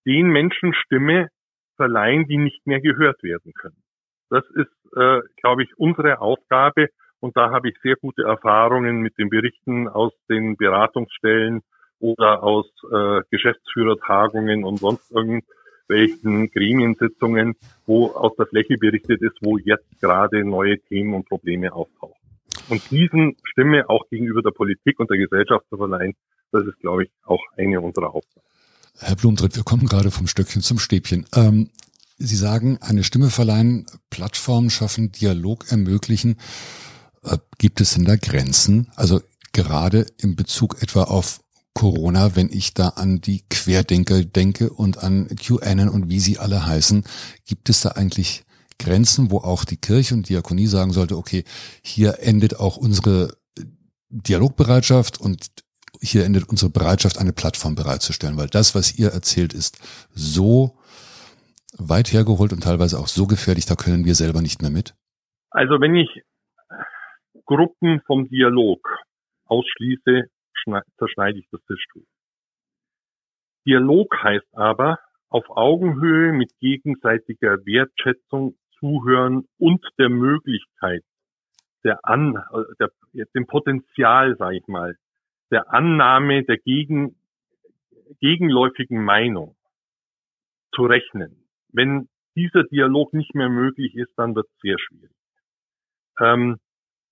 den 0.04 0.28
Menschen 0.28 0.74
Stimme 0.74 1.28
verleihen, 1.76 2.26
die 2.26 2.38
nicht 2.38 2.66
mehr 2.66 2.80
gehört 2.80 3.22
werden 3.22 3.52
können. 3.54 3.82
Das 4.30 4.44
ist, 4.54 4.96
äh, 4.96 5.20
glaube 5.40 5.62
ich, 5.62 5.70
unsere 5.76 6.20
Aufgabe. 6.20 6.88
Und 7.20 7.36
da 7.36 7.50
habe 7.50 7.68
ich 7.68 7.76
sehr 7.82 7.96
gute 7.96 8.22
Erfahrungen 8.22 9.00
mit 9.00 9.18
den 9.18 9.28
Berichten 9.28 9.88
aus 9.88 10.12
den 10.28 10.56
Beratungsstellen 10.56 11.62
oder 11.98 12.42
aus 12.42 12.66
äh, 12.90 13.20
Geschäftsführertagungen 13.30 14.64
und 14.64 14.78
sonst 14.78 15.10
irgendwelchen 15.10 16.50
Gremiensitzungen, 16.50 17.56
wo 17.86 18.06
aus 18.08 18.34
der 18.36 18.46
Fläche 18.46 18.78
berichtet 18.78 19.20
ist, 19.20 19.36
wo 19.42 19.58
jetzt 19.58 20.00
gerade 20.00 20.44
neue 20.44 20.78
Themen 20.78 21.14
und 21.14 21.28
Probleme 21.28 21.72
auftauchen. 21.72 22.19
Und 22.70 22.90
diesen 22.90 23.36
Stimme 23.44 23.88
auch 23.88 24.08
gegenüber 24.08 24.42
der 24.42 24.52
Politik 24.52 24.98
und 25.00 25.10
der 25.10 25.18
Gesellschaft 25.18 25.66
zu 25.68 25.76
verleihen, 25.76 26.14
das 26.52 26.64
ist, 26.66 26.78
glaube 26.80 27.04
ich, 27.04 27.10
auch 27.24 27.40
eine 27.56 27.80
unserer 27.80 28.14
Aufgaben. 28.14 28.46
Herr 28.98 29.16
Blumtritt, 29.16 29.56
wir 29.56 29.64
kommen 29.64 29.86
gerade 29.86 30.10
vom 30.10 30.26
Stöckchen 30.26 30.62
zum 30.62 30.78
Stäbchen. 30.78 31.26
Ähm, 31.34 31.70
Sie 32.22 32.36
sagen, 32.36 32.76
eine 32.82 33.02
Stimme 33.02 33.30
verleihen, 33.30 33.86
Plattformen 34.10 34.68
schaffen, 34.68 35.10
Dialog 35.10 35.72
ermöglichen. 35.72 36.36
Äh, 37.24 37.38
gibt 37.58 37.80
es 37.80 37.94
denn 37.94 38.04
da 38.04 38.16
Grenzen? 38.16 38.88
Also 38.94 39.20
gerade 39.52 40.06
in 40.18 40.36
Bezug 40.36 40.82
etwa 40.82 41.04
auf 41.04 41.40
Corona, 41.72 42.36
wenn 42.36 42.50
ich 42.50 42.74
da 42.74 42.88
an 42.88 43.20
die 43.20 43.42
Querdenker 43.48 44.22
denke 44.22 44.70
und 44.70 44.98
an 44.98 45.28
QAnon 45.28 45.88
und 45.88 46.10
wie 46.10 46.20
sie 46.20 46.38
alle 46.38 46.66
heißen, 46.66 47.04
gibt 47.46 47.70
es 47.70 47.80
da 47.80 47.90
eigentlich 47.90 48.44
Grenzen, 48.80 49.30
wo 49.30 49.38
auch 49.38 49.64
die 49.64 49.76
Kirche 49.76 50.14
und 50.14 50.28
Diakonie 50.28 50.66
sagen 50.66 50.92
sollte, 50.92 51.16
okay, 51.16 51.44
hier 51.82 52.18
endet 52.20 52.58
auch 52.58 52.76
unsere 52.76 53.36
Dialogbereitschaft 54.08 55.20
und 55.20 55.46
hier 56.00 56.24
endet 56.24 56.48
unsere 56.48 56.70
Bereitschaft, 56.70 57.18
eine 57.18 57.32
Plattform 57.32 57.74
bereitzustellen, 57.74 58.36
weil 58.36 58.48
das, 58.48 58.74
was 58.74 58.98
ihr 58.98 59.10
erzählt, 59.10 59.52
ist 59.52 59.78
so 60.12 60.78
weit 61.78 62.12
hergeholt 62.12 62.52
und 62.52 62.62
teilweise 62.62 62.98
auch 62.98 63.06
so 63.06 63.26
gefährlich, 63.26 63.66
da 63.66 63.74
können 63.74 64.04
wir 64.04 64.14
selber 64.14 64.40
nicht 64.40 64.62
mehr 64.62 64.70
mit? 64.70 64.94
Also 65.50 65.80
wenn 65.80 65.94
ich 65.94 66.10
Gruppen 67.44 68.00
vom 68.06 68.28
Dialog 68.28 68.80
ausschließe, 69.46 70.24
zerschneide 70.98 71.38
ich 71.38 71.46
das 71.50 71.60
Tischtuch. 71.66 72.06
Dialog 73.66 74.14
heißt 74.22 74.54
aber 74.54 74.98
auf 75.28 75.44
Augenhöhe 75.50 76.32
mit 76.32 76.50
gegenseitiger 76.60 77.58
Wertschätzung, 77.64 78.56
Zuhören 78.80 79.44
und 79.58 79.84
der 79.98 80.08
Möglichkeit, 80.08 81.04
der 81.84 82.04
An, 82.04 82.42
der, 82.78 82.90
dem 83.34 83.46
Potenzial, 83.46 84.36
sage 84.36 84.56
ich 84.56 84.66
mal, 84.66 84.96
der 85.50 85.72
Annahme 85.72 86.44
der 86.44 86.58
gegen, 86.58 87.16
gegenläufigen 88.20 89.02
Meinung 89.02 89.56
zu 90.74 90.82
rechnen. 90.82 91.44
Wenn 91.72 92.08
dieser 92.36 92.64
Dialog 92.64 93.12
nicht 93.12 93.34
mehr 93.34 93.48
möglich 93.48 93.94
ist, 93.94 94.12
dann 94.16 94.34
wird 94.34 94.46
es 94.46 94.60
sehr 94.60 94.78
schwierig. 94.78 95.10
Ähm, 96.20 96.58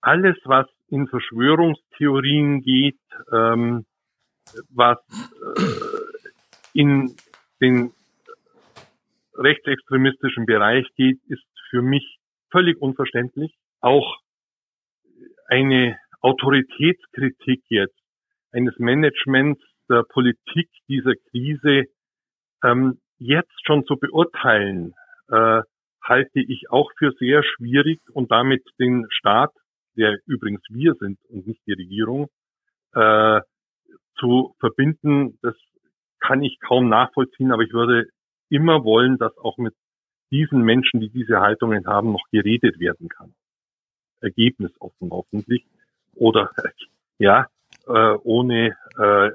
alles, 0.01 0.37
was 0.45 0.67
in 0.89 1.09
Verschwörungstheorien 1.09 2.63
geht, 2.63 3.01
ähm, 3.33 3.85
was 4.71 4.99
äh, 5.57 5.63
in 6.73 7.17
den 7.61 7.93
rechtsextremistischen 9.35 10.47
Bereich 10.47 10.87
geht, 10.97 11.19
ist 11.27 11.45
für 11.71 11.83
mich 11.83 12.19
völlig 12.51 12.81
unverständlich. 12.81 13.55
Auch 13.81 14.17
eine 15.49 15.99
Autoritätskritik 16.21 17.63
jetzt 17.69 17.99
eines 18.53 18.79
Managements 18.79 19.63
der 19.89 20.03
Politik 20.03 20.69
dieser 20.89 21.15
Krise 21.31 21.85
ähm, 22.65 23.01
jetzt 23.19 23.67
schon 23.67 23.85
zu 23.85 23.97
beurteilen, 23.97 24.95
äh, 25.29 25.63
halte 26.03 26.41
ich 26.41 26.71
auch 26.71 26.91
für 26.99 27.13
sehr 27.19 27.43
schwierig 27.43 28.01
und 28.13 28.31
damit 28.31 28.63
den 28.79 29.07
Staat 29.11 29.53
der 29.99 30.19
übrigens 30.27 30.63
wir 30.71 30.95
sind 30.95 31.19
und 31.29 31.47
nicht 31.47 31.61
die 31.67 31.73
Regierung, 31.73 32.29
äh, 32.95 33.41
zu 34.19 34.55
verbinden, 34.59 35.39
das 35.43 35.55
kann 36.21 36.43
ich 36.43 36.59
kaum 36.61 36.89
nachvollziehen, 36.89 37.53
aber 37.53 37.63
ich 37.63 37.73
würde 37.73 38.07
immer 38.49 38.85
wollen, 38.85 39.19
dass 39.19 39.37
auch 39.39 39.59
mit 39.59 39.75
diesen 40.31 40.63
Menschen, 40.63 41.01
die 41.01 41.11
diese 41.11 41.41
Haltungen 41.41 41.87
haben, 41.87 42.13
noch 42.13 42.25
geredet 42.31 42.79
werden 42.79 43.09
kann. 43.09 43.35
Ergebnis 44.21 44.73
offen 44.81 45.11
hoffentlich. 45.11 45.65
Oder 46.15 46.51
ja, 47.19 47.47
äh, 47.87 48.17
ohne 48.23 48.77
äh, 48.99 49.31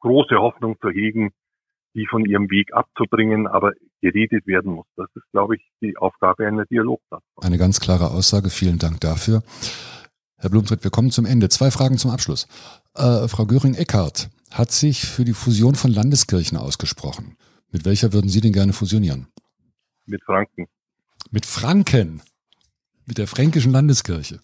große 0.00 0.36
Hoffnung 0.36 0.78
zu 0.80 0.90
hegen, 0.90 1.32
die 1.94 2.06
von 2.06 2.24
ihrem 2.24 2.50
Weg 2.50 2.74
abzubringen, 2.74 3.46
aber 3.46 3.72
geredet 4.02 4.46
werden 4.46 4.72
muss. 4.72 4.86
Das 4.96 5.08
ist, 5.14 5.24
glaube 5.32 5.56
ich, 5.56 5.62
die 5.80 5.96
Aufgabe 5.96 6.46
einer 6.46 6.66
Dialogplattform. 6.66 7.44
Eine 7.44 7.58
ganz 7.58 7.80
klare 7.80 8.10
Aussage. 8.10 8.50
Vielen 8.50 8.78
Dank 8.78 9.00
dafür. 9.00 9.42
Herr 10.38 10.50
Blumtritt, 10.50 10.84
wir 10.84 10.90
kommen 10.90 11.10
zum 11.10 11.24
Ende. 11.24 11.48
Zwei 11.48 11.70
Fragen 11.70 11.96
zum 11.96 12.10
Abschluss. 12.10 12.46
Äh, 12.94 13.26
Frau 13.28 13.46
Göring-Eckardt 13.46 14.28
hat 14.52 14.70
sich 14.70 15.06
für 15.06 15.24
die 15.24 15.32
Fusion 15.32 15.74
von 15.74 15.90
Landeskirchen 15.90 16.58
ausgesprochen. 16.58 17.36
Mit 17.72 17.84
welcher 17.84 18.12
würden 18.12 18.28
Sie 18.28 18.40
denn 18.40 18.52
gerne 18.52 18.72
fusionieren? 18.72 19.28
Mit 20.06 20.22
Franken. 20.22 20.66
Mit 21.30 21.46
Franken? 21.46 22.22
Mit 23.06 23.18
der 23.18 23.26
fränkischen 23.26 23.72
Landeskirche? 23.72 24.40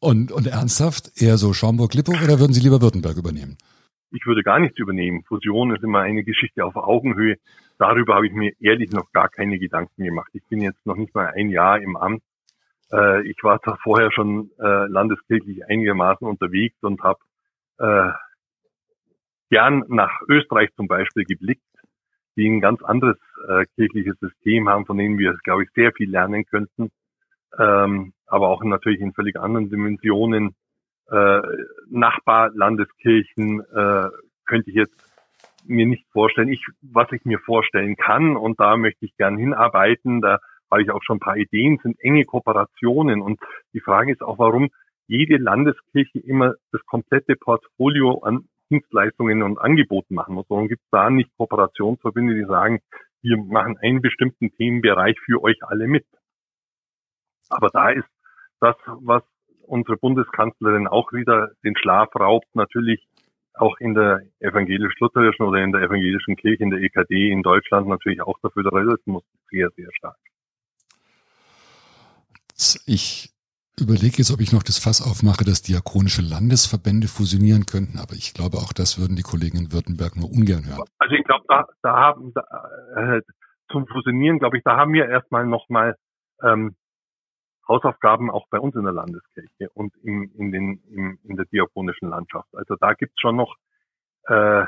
und, 0.00 0.32
und 0.32 0.46
ernsthaft, 0.46 1.20
eher 1.20 1.36
so 1.38 1.52
Schaumburg-Lippe 1.52 2.12
oder 2.12 2.38
würden 2.38 2.52
Sie 2.52 2.60
lieber 2.60 2.80
Württemberg 2.80 3.16
übernehmen? 3.16 3.58
ich 4.10 4.26
würde 4.26 4.42
gar 4.42 4.58
nichts 4.58 4.78
übernehmen. 4.78 5.22
Fusion 5.24 5.74
ist 5.74 5.82
immer 5.82 6.00
eine 6.00 6.24
Geschichte 6.24 6.64
auf 6.64 6.76
Augenhöhe. 6.76 7.36
Darüber 7.78 8.14
habe 8.14 8.26
ich 8.26 8.32
mir 8.32 8.52
ehrlich 8.60 8.90
noch 8.90 9.12
gar 9.12 9.28
keine 9.28 9.58
Gedanken 9.58 10.04
gemacht. 10.04 10.30
Ich 10.32 10.42
bin 10.48 10.60
jetzt 10.60 10.84
noch 10.86 10.96
nicht 10.96 11.14
mal 11.14 11.26
ein 11.26 11.50
Jahr 11.50 11.80
im 11.80 11.96
Amt. 11.96 12.22
Äh, 12.92 13.28
ich 13.28 13.36
war 13.42 13.60
zwar 13.62 13.78
vorher 13.82 14.10
schon 14.12 14.50
äh, 14.58 14.86
landeskirchlich 14.86 15.66
einigermaßen 15.66 16.26
unterwegs 16.26 16.76
und 16.82 17.02
habe 17.02 17.20
äh, 17.78 18.10
gern 19.50 19.84
nach 19.88 20.20
Österreich 20.28 20.70
zum 20.74 20.88
Beispiel 20.88 21.24
geblickt, 21.24 21.62
die 22.38 22.48
ein 22.48 22.60
ganz 22.60 22.82
anderes 22.82 23.18
äh, 23.48 23.66
kirchliches 23.74 24.18
System 24.20 24.68
haben, 24.68 24.86
von 24.86 24.96
denen 24.96 25.18
wir, 25.18 25.36
glaube 25.42 25.64
ich, 25.64 25.70
sehr 25.74 25.92
viel 25.92 26.08
lernen 26.08 26.44
könnten. 26.46 26.90
Ähm, 27.58 28.12
aber 28.26 28.48
auch 28.48 28.62
natürlich 28.62 29.00
in 29.00 29.12
völlig 29.12 29.36
anderen 29.38 29.68
Dimensionen 29.68 30.54
äh, 31.10 31.40
Nachbarlandeskirchen 31.90 33.60
äh, 33.60 34.08
könnte 34.46 34.70
ich 34.70 34.76
jetzt 34.76 34.94
mir 35.66 35.86
nicht 35.86 36.06
vorstellen. 36.12 36.48
Ich, 36.48 36.64
was 36.80 37.10
ich 37.12 37.24
mir 37.24 37.40
vorstellen 37.40 37.96
kann, 37.96 38.36
und 38.36 38.60
da 38.60 38.76
möchte 38.76 39.04
ich 39.04 39.16
gern 39.16 39.36
hinarbeiten, 39.36 40.20
da 40.20 40.38
habe 40.70 40.82
ich 40.82 40.90
auch 40.90 41.02
schon 41.02 41.16
ein 41.16 41.20
paar 41.20 41.36
Ideen, 41.36 41.78
sind 41.82 41.98
enge 42.00 42.24
Kooperationen. 42.24 43.20
Und 43.20 43.40
die 43.72 43.80
Frage 43.80 44.12
ist 44.12 44.22
auch, 44.22 44.38
warum 44.38 44.68
jede 45.06 45.38
Landeskirche 45.38 46.20
immer 46.20 46.54
das 46.70 46.84
komplette 46.86 47.34
Portfolio 47.34 48.18
an 48.18 48.48
Dienstleistungen 48.70 49.42
und 49.42 49.58
Angeboten 49.58 50.14
machen 50.14 50.34
muss. 50.34 50.46
Warum 50.48 50.68
gibt 50.68 50.82
es 50.82 50.90
da 50.90 51.10
nicht 51.10 51.30
Kooperationsverbünde, 51.36 52.34
die 52.34 52.44
sagen, 52.44 52.80
wir 53.22 53.36
machen 53.38 53.76
einen 53.78 54.00
bestimmten 54.00 54.50
Themenbereich 54.52 55.18
für 55.24 55.42
euch 55.42 55.58
alle 55.62 55.86
mit? 55.86 56.06
Aber 57.48 57.68
da 57.68 57.90
ist 57.90 58.08
das, 58.60 58.76
was 59.00 59.22
unsere 59.62 59.96
Bundeskanzlerin 59.96 60.86
auch 60.86 61.12
wieder 61.12 61.50
den 61.64 61.76
Schlaf 61.76 62.14
raubt, 62.14 62.48
natürlich 62.54 63.06
auch 63.54 63.78
in 63.80 63.94
der 63.94 64.22
evangelisch-lutherischen 64.40 65.44
oder 65.44 65.62
in 65.62 65.72
der 65.72 65.82
evangelischen 65.82 66.36
Kirche, 66.36 66.62
in 66.62 66.70
der 66.70 66.80
EKD 66.80 67.30
in 67.30 67.42
Deutschland 67.42 67.88
natürlich 67.88 68.22
auch 68.22 68.38
der 68.40 68.50
Föderalismus 68.50 69.24
sehr, 69.50 69.68
sehr 69.76 69.88
stark. 69.92 70.16
Ich 72.86 73.30
überlege 73.80 74.18
jetzt, 74.18 74.32
ob 74.32 74.40
ich 74.40 74.52
noch 74.52 74.62
das 74.62 74.78
Fass 74.78 75.00
aufmache, 75.00 75.44
dass 75.44 75.62
diakonische 75.62 76.22
Landesverbände 76.22 77.08
fusionieren 77.08 77.66
könnten, 77.66 77.98
aber 77.98 78.14
ich 78.14 78.34
glaube, 78.34 78.58
auch 78.58 78.72
das 78.72 78.98
würden 78.98 79.16
die 79.16 79.22
Kollegen 79.22 79.58
in 79.58 79.72
Württemberg 79.72 80.16
nur 80.16 80.30
ungern 80.30 80.66
hören. 80.66 80.84
Also 80.98 81.14
ich 81.14 81.24
glaube, 81.24 81.44
da, 81.48 81.66
da 81.82 81.92
haben 81.96 82.32
da, 82.34 82.42
äh, 82.96 83.22
zum 83.70 83.86
Fusionieren, 83.86 84.38
glaube 84.38 84.58
ich, 84.58 84.64
da 84.64 84.76
haben 84.76 84.92
wir 84.92 85.08
erstmal 85.08 85.46
nochmal 85.46 85.96
ähm, 86.42 86.74
Hausaufgaben 87.68 88.30
auch 88.30 88.46
bei 88.48 88.58
uns 88.58 88.74
in 88.74 88.84
der 88.84 88.92
Landeskirche 88.92 89.68
und 89.74 89.94
in, 90.02 90.30
in, 90.38 90.52
den, 90.52 90.82
in, 90.88 91.18
in 91.24 91.36
der 91.36 91.44
diakonischen 91.46 92.08
Landschaft. 92.08 92.48
Also 92.54 92.76
da 92.76 92.94
gibt's 92.94 93.20
schon 93.20 93.36
noch 93.36 93.56
äh, 94.26 94.64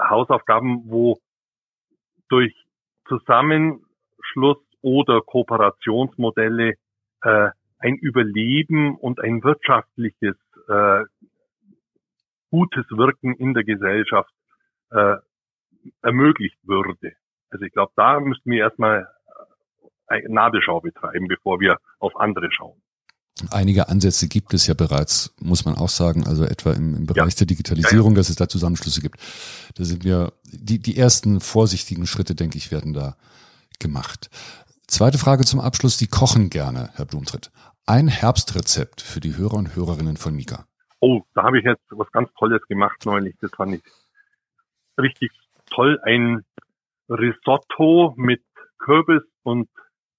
Hausaufgaben, 0.00 0.84
wo 0.86 1.18
durch 2.28 2.54
Zusammenschluss 3.06 4.58
oder 4.80 5.20
Kooperationsmodelle 5.20 6.74
äh, 7.22 7.50
ein 7.78 7.96
Überleben 7.96 8.96
und 8.96 9.20
ein 9.20 9.42
wirtschaftliches 9.42 10.36
äh, 10.68 11.04
gutes 12.50 12.86
Wirken 12.90 13.34
in 13.34 13.54
der 13.54 13.64
Gesellschaft 13.64 14.32
äh, 14.90 15.16
ermöglicht 16.02 16.58
würde. 16.62 17.12
Also 17.50 17.64
ich 17.64 17.72
glaube, 17.72 17.92
da 17.96 18.20
müssten 18.20 18.50
wir 18.50 18.60
erstmal 18.60 19.08
Nabelschau 20.28 20.80
betreiben, 20.80 21.26
bevor 21.28 21.60
wir 21.60 21.78
auf 21.98 22.16
andere 22.16 22.50
schauen. 22.52 22.80
Einige 23.50 23.88
Ansätze 23.90 24.28
gibt 24.28 24.54
es 24.54 24.66
ja 24.66 24.72
bereits, 24.72 25.34
muss 25.40 25.66
man 25.66 25.74
auch 25.74 25.90
sagen, 25.90 26.26
also 26.26 26.44
etwa 26.44 26.72
im, 26.72 26.94
im 26.94 27.06
Bereich 27.06 27.34
ja. 27.34 27.38
der 27.40 27.46
Digitalisierung, 27.48 28.14
dass 28.14 28.30
es 28.30 28.36
da 28.36 28.48
Zusammenschlüsse 28.48 29.02
gibt. 29.02 29.20
Da 29.74 29.84
sind 29.84 30.04
wir, 30.04 30.32
die, 30.44 30.78
die 30.78 30.96
ersten 30.96 31.40
vorsichtigen 31.40 32.06
Schritte, 32.06 32.34
denke 32.34 32.56
ich, 32.56 32.72
werden 32.72 32.94
da 32.94 33.16
gemacht. 33.78 34.30
Zweite 34.88 35.18
Frage 35.18 35.44
zum 35.44 35.58
Abschluss. 35.58 35.98
Die 35.98 36.06
kochen 36.06 36.48
gerne, 36.48 36.90
Herr 36.94 37.06
Blumtritt. 37.06 37.50
Ein 37.86 38.06
Herbstrezept 38.06 39.00
für 39.00 39.18
die 39.18 39.36
Hörer 39.36 39.54
und 39.54 39.74
Hörerinnen 39.74 40.16
von 40.16 40.34
Mika. 40.34 40.64
Oh, 41.00 41.22
da 41.34 41.42
habe 41.42 41.58
ich 41.58 41.64
jetzt 41.64 41.82
was 41.90 42.10
ganz 42.12 42.32
Tolles 42.38 42.62
gemacht 42.68 43.04
neulich. 43.04 43.34
Das 43.40 43.50
fand 43.50 43.74
ich 43.74 43.82
richtig 44.96 45.32
toll. 45.70 45.98
Ein 46.04 46.44
Risotto 47.08 48.14
mit 48.16 48.42
Kürbis 48.78 49.22
und 49.42 49.68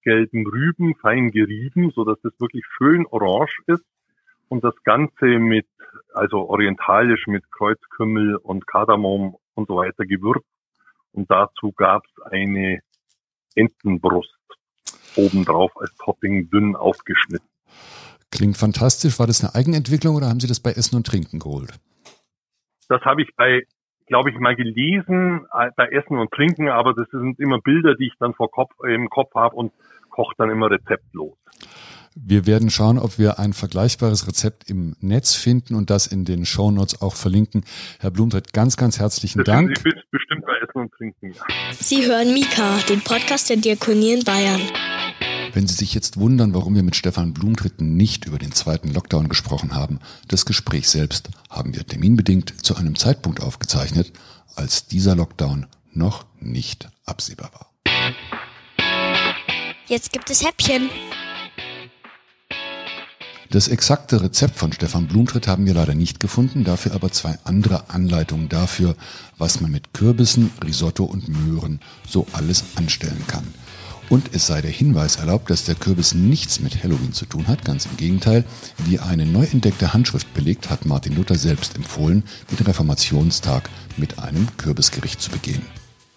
gelben 0.02 0.46
Rüben 0.46 0.94
fein 0.96 1.30
gerieben, 1.30 1.90
so 1.94 2.04
dass 2.04 2.20
das 2.22 2.32
wirklich 2.38 2.64
schön 2.76 3.06
orange 3.06 3.62
ist 3.66 3.84
und 4.48 4.64
das 4.64 4.74
Ganze 4.84 5.26
mit, 5.38 5.66
also 6.12 6.46
orientalisch 6.48 7.26
mit 7.26 7.50
Kreuzkümmel 7.52 8.36
und 8.36 8.66
Kardamom 8.66 9.36
und 9.54 9.66
so 9.66 9.76
weiter 9.76 10.04
gewürzt 10.04 10.46
Und 11.12 11.30
dazu 11.30 11.72
gab 11.72 12.04
es 12.04 12.22
eine 12.30 12.80
Entenbrust 13.54 14.37
obendrauf 15.18 15.72
als 15.76 15.94
Topping 15.96 16.48
dünn 16.50 16.76
aufgeschnitten. 16.76 17.46
Klingt 18.30 18.56
fantastisch. 18.56 19.18
War 19.18 19.26
das 19.26 19.42
eine 19.42 19.54
Eigenentwicklung 19.54 20.16
oder 20.16 20.28
haben 20.28 20.40
Sie 20.40 20.46
das 20.46 20.60
bei 20.60 20.72
Essen 20.72 20.96
und 20.96 21.06
Trinken 21.06 21.38
geholt? 21.38 21.72
Das 22.88 23.02
habe 23.02 23.22
ich 23.22 23.28
bei, 23.36 23.62
glaube 24.06 24.30
ich, 24.30 24.38
mal 24.38 24.56
gelesen, 24.56 25.46
äh, 25.52 25.70
bei 25.76 25.88
Essen 25.88 26.18
und 26.18 26.30
Trinken, 26.30 26.68
aber 26.68 26.94
das 26.94 27.08
sind 27.10 27.38
immer 27.38 27.60
Bilder, 27.60 27.94
die 27.94 28.06
ich 28.06 28.14
dann 28.18 28.34
vor 28.34 28.50
Kopf, 28.50 28.72
im 28.86 29.08
Kopf 29.08 29.34
habe 29.34 29.56
und 29.56 29.72
koche 30.10 30.34
dann 30.38 30.50
immer 30.50 30.70
rezeptlos. 30.70 31.36
Wir 32.20 32.46
werden 32.46 32.68
schauen, 32.70 32.98
ob 32.98 33.18
wir 33.18 33.38
ein 33.38 33.52
vergleichbares 33.52 34.26
Rezept 34.26 34.68
im 34.68 34.96
Netz 35.00 35.34
finden 35.34 35.74
und 35.74 35.88
das 35.88 36.06
in 36.06 36.24
den 36.24 36.46
Shownotes 36.46 37.00
auch 37.00 37.14
verlinken. 37.14 37.64
Herr 38.00 38.10
Blumtritt, 38.10 38.52
ganz, 38.52 38.76
ganz 38.76 38.98
herzlichen 38.98 39.38
das 39.38 39.46
Dank. 39.46 39.78
Sie 39.78 39.92
bestimmt 40.10 40.44
bei 40.44 40.56
Essen 40.58 40.80
und 40.80 40.92
Trinken, 40.92 41.32
ja. 41.32 41.42
Sie 41.72 42.06
hören 42.06 42.32
Mika, 42.32 42.78
den 42.88 43.00
Podcast 43.02 43.50
der 43.50 43.58
Diakonie 43.58 44.14
in 44.14 44.24
Bayern. 44.24 44.60
Wenn 45.52 45.66
Sie 45.66 45.74
sich 45.74 45.94
jetzt 45.94 46.18
wundern, 46.18 46.54
warum 46.54 46.74
wir 46.74 46.82
mit 46.82 46.96
Stefan 46.96 47.32
Blumtritt 47.32 47.80
nicht 47.80 48.26
über 48.26 48.38
den 48.38 48.52
zweiten 48.52 48.92
Lockdown 48.92 49.28
gesprochen 49.28 49.74
haben, 49.74 49.98
das 50.28 50.44
Gespräch 50.44 50.88
selbst 50.88 51.30
haben 51.48 51.74
wir 51.74 51.86
terminbedingt 51.86 52.64
zu 52.64 52.76
einem 52.76 52.96
Zeitpunkt 52.96 53.40
aufgezeichnet, 53.40 54.12
als 54.56 54.86
dieser 54.86 55.16
Lockdown 55.16 55.66
noch 55.92 56.26
nicht 56.40 56.88
absehbar 57.04 57.50
war. 57.52 57.68
Jetzt 59.86 60.12
gibt 60.12 60.30
es 60.30 60.44
Häppchen. 60.44 60.90
Das 63.50 63.68
exakte 63.68 64.20
Rezept 64.20 64.56
von 64.56 64.74
Stefan 64.74 65.06
Blumtritt 65.06 65.48
haben 65.48 65.64
wir 65.64 65.72
leider 65.72 65.94
nicht 65.94 66.20
gefunden, 66.20 66.64
dafür 66.64 66.92
aber 66.94 67.10
zwei 67.10 67.38
andere 67.44 67.88
Anleitungen 67.88 68.50
dafür, 68.50 68.94
was 69.38 69.62
man 69.62 69.70
mit 69.70 69.94
Kürbissen, 69.94 70.50
Risotto 70.62 71.04
und 71.04 71.28
Möhren 71.28 71.80
so 72.06 72.26
alles 72.32 72.64
anstellen 72.76 73.24
kann. 73.26 73.46
Und 74.10 74.34
es 74.34 74.46
sei 74.46 74.62
der 74.62 74.70
Hinweis 74.70 75.16
erlaubt, 75.16 75.50
dass 75.50 75.64
der 75.64 75.74
Kürbis 75.74 76.14
nichts 76.14 76.60
mit 76.60 76.82
Halloween 76.82 77.12
zu 77.12 77.26
tun 77.26 77.46
hat, 77.46 77.64
ganz 77.64 77.86
im 77.86 77.96
Gegenteil. 77.96 78.44
Wie 78.86 78.98
eine 78.98 79.26
neu 79.26 79.44
entdeckte 79.44 79.92
Handschrift 79.92 80.32
belegt, 80.32 80.70
hat 80.70 80.86
Martin 80.86 81.14
Luther 81.14 81.36
selbst 81.36 81.76
empfohlen, 81.76 82.24
den 82.50 82.66
Reformationstag 82.66 83.68
mit 83.96 84.18
einem 84.18 84.48
Kürbisgericht 84.56 85.20
zu 85.20 85.30
begehen. 85.30 85.62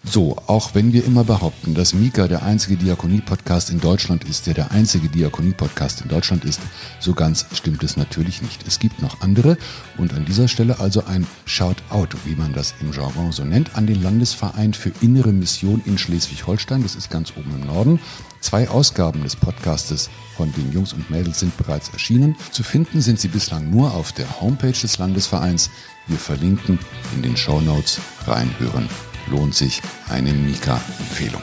So, 0.04 0.36
auch 0.48 0.74
wenn 0.74 0.92
wir 0.92 1.04
immer 1.04 1.22
behaupten, 1.22 1.74
dass 1.74 1.94
Mika 1.94 2.26
der 2.26 2.42
einzige 2.42 2.76
Diakonie-Podcast 2.76 3.70
in 3.70 3.78
Deutschland 3.78 4.24
ist, 4.24 4.48
der 4.48 4.54
der 4.54 4.72
einzige 4.72 5.08
Diakonie-Podcast 5.08 6.00
in 6.00 6.08
Deutschland 6.08 6.44
ist, 6.44 6.60
so 6.98 7.14
ganz 7.14 7.46
stimmt 7.54 7.84
es 7.84 7.96
natürlich 7.96 8.42
nicht. 8.42 8.66
Es 8.66 8.80
gibt 8.80 9.00
noch 9.00 9.20
andere 9.20 9.56
und 9.98 10.12
an 10.12 10.24
dieser 10.24 10.48
Stelle 10.48 10.80
also 10.80 11.04
ein 11.04 11.24
Shout-out, 11.44 12.16
wie 12.24 12.34
man 12.34 12.52
das 12.52 12.74
im 12.80 12.92
Jargon 12.92 13.30
so 13.30 13.44
nennt, 13.44 13.76
an 13.76 13.86
den 13.86 14.02
Landesverein 14.02 14.74
für 14.74 14.90
innere 15.00 15.32
Mission 15.32 15.80
in 15.86 15.96
Schleswig-Holstein, 15.96 16.82
das 16.82 16.96
ist 16.96 17.08
ganz 17.08 17.32
oben 17.36 17.52
im 17.54 17.66
Norden. 17.66 18.00
Zwei 18.40 18.68
Ausgaben 18.68 19.22
des 19.22 19.36
Podcastes 19.36 20.10
von 20.36 20.52
den 20.52 20.72
Jungs 20.72 20.92
und 20.92 21.10
Mädels 21.10 21.38
sind 21.38 21.56
bereits 21.56 21.90
erschienen. 21.90 22.34
Zu 22.50 22.64
finden 22.64 23.00
sind 23.00 23.20
sie 23.20 23.28
bislang 23.28 23.70
nur 23.70 23.94
auf 23.94 24.10
der 24.10 24.40
Homepage 24.40 24.72
des 24.72 24.98
Landesvereins. 24.98 25.70
Wir 26.08 26.18
verlinken 26.18 26.80
in 27.14 27.22
den 27.22 27.36
Show 27.36 27.60
Notes 27.60 28.00
reinhören 28.26 28.88
lohnt 29.28 29.54
sich 29.54 29.82
eine 30.08 30.32
Mika-Empfehlung. 30.32 31.42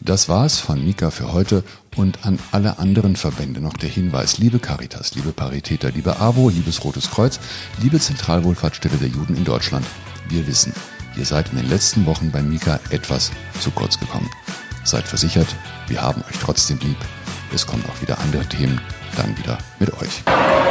Das 0.00 0.28
war's 0.28 0.58
von 0.58 0.84
Mika 0.84 1.10
für 1.10 1.32
heute 1.32 1.62
und 1.96 2.26
an 2.26 2.38
alle 2.50 2.78
anderen 2.78 3.14
Verbände 3.14 3.60
noch 3.60 3.74
der 3.74 3.88
Hinweis, 3.88 4.38
liebe 4.38 4.58
Caritas, 4.58 5.14
liebe 5.14 5.30
Paritäter, 5.30 5.92
liebe 5.92 6.18
AWO, 6.18 6.48
liebes 6.48 6.82
Rotes 6.82 7.10
Kreuz, 7.10 7.38
liebe 7.80 8.00
Zentralwohlfahrtsstelle 8.00 8.96
der 8.96 9.08
Juden 9.08 9.36
in 9.36 9.44
Deutschland. 9.44 9.86
Wir 10.28 10.46
wissen, 10.48 10.72
ihr 11.16 11.24
seid 11.24 11.50
in 11.52 11.58
den 11.58 11.68
letzten 11.68 12.04
Wochen 12.06 12.32
bei 12.32 12.42
Mika 12.42 12.80
etwas 12.90 13.30
zu 13.60 13.70
kurz 13.70 14.00
gekommen. 14.00 14.28
Seid 14.82 15.06
versichert, 15.06 15.54
wir 15.86 16.02
haben 16.02 16.22
euch 16.28 16.38
trotzdem 16.40 16.78
lieb. 16.80 16.98
Es 17.54 17.66
kommen 17.66 17.84
auch 17.86 18.00
wieder 18.00 18.18
andere 18.20 18.46
Themen, 18.46 18.80
dann 19.16 19.36
wieder 19.36 19.58
mit 19.78 19.92
euch. 20.00 20.22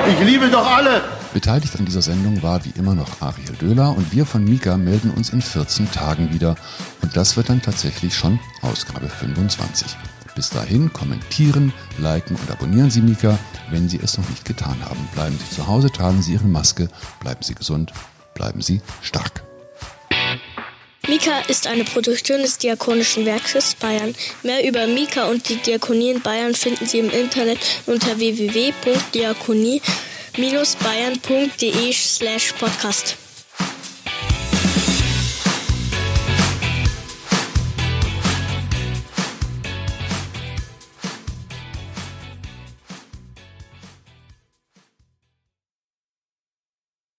Ich 0.09 0.19
liebe 0.25 0.49
doch 0.49 0.65
alle! 0.65 1.03
Beteiligt 1.33 1.77
an 1.77 1.85
dieser 1.85 2.01
Sendung 2.01 2.41
war 2.41 2.65
wie 2.65 2.73
immer 2.77 2.95
noch 2.95 3.21
Ariel 3.21 3.53
Döhler 3.53 3.95
und 3.95 4.11
wir 4.11 4.25
von 4.25 4.43
Mika 4.43 4.77
melden 4.77 5.11
uns 5.11 5.29
in 5.29 5.41
14 5.41 5.91
Tagen 5.91 6.33
wieder. 6.33 6.55
Und 7.01 7.15
das 7.15 7.37
wird 7.37 7.49
dann 7.49 7.61
tatsächlich 7.61 8.15
schon 8.15 8.39
Ausgabe 8.61 9.07
25. 9.07 9.95
Bis 10.35 10.49
dahin 10.49 10.91
kommentieren, 10.91 11.71
liken 11.99 12.35
und 12.35 12.49
abonnieren 12.49 12.89
Sie 12.89 13.01
Mika, 13.01 13.37
wenn 13.69 13.87
Sie 13.87 13.99
es 14.01 14.17
noch 14.17 14.27
nicht 14.29 14.45
getan 14.45 14.77
haben. 14.83 15.07
Bleiben 15.13 15.37
Sie 15.37 15.55
zu 15.55 15.67
Hause, 15.67 15.91
tragen 15.91 16.21
Sie 16.21 16.33
Ihre 16.33 16.47
Maske, 16.47 16.89
bleiben 17.19 17.43
Sie 17.43 17.53
gesund, 17.53 17.93
bleiben 18.33 18.61
Sie 18.61 18.81
stark. 19.01 19.43
Mika 21.11 21.39
ist 21.49 21.67
eine 21.67 21.83
Produktion 21.83 22.41
des 22.41 22.57
Diakonischen 22.57 23.25
Werkes 23.25 23.75
Bayern. 23.75 24.15
Mehr 24.43 24.65
über 24.65 24.87
Mika 24.87 25.25
und 25.25 25.49
die 25.49 25.57
Diakonie 25.57 26.11
in 26.11 26.21
Bayern 26.21 26.55
finden 26.55 26.85
Sie 26.85 26.99
im 26.99 27.09
Internet 27.09 27.59
unter 27.85 28.17
www.diakonie.de 28.17 29.81
bayern.de 30.81 31.91
slash 31.91 32.53
podcast. 32.53 33.17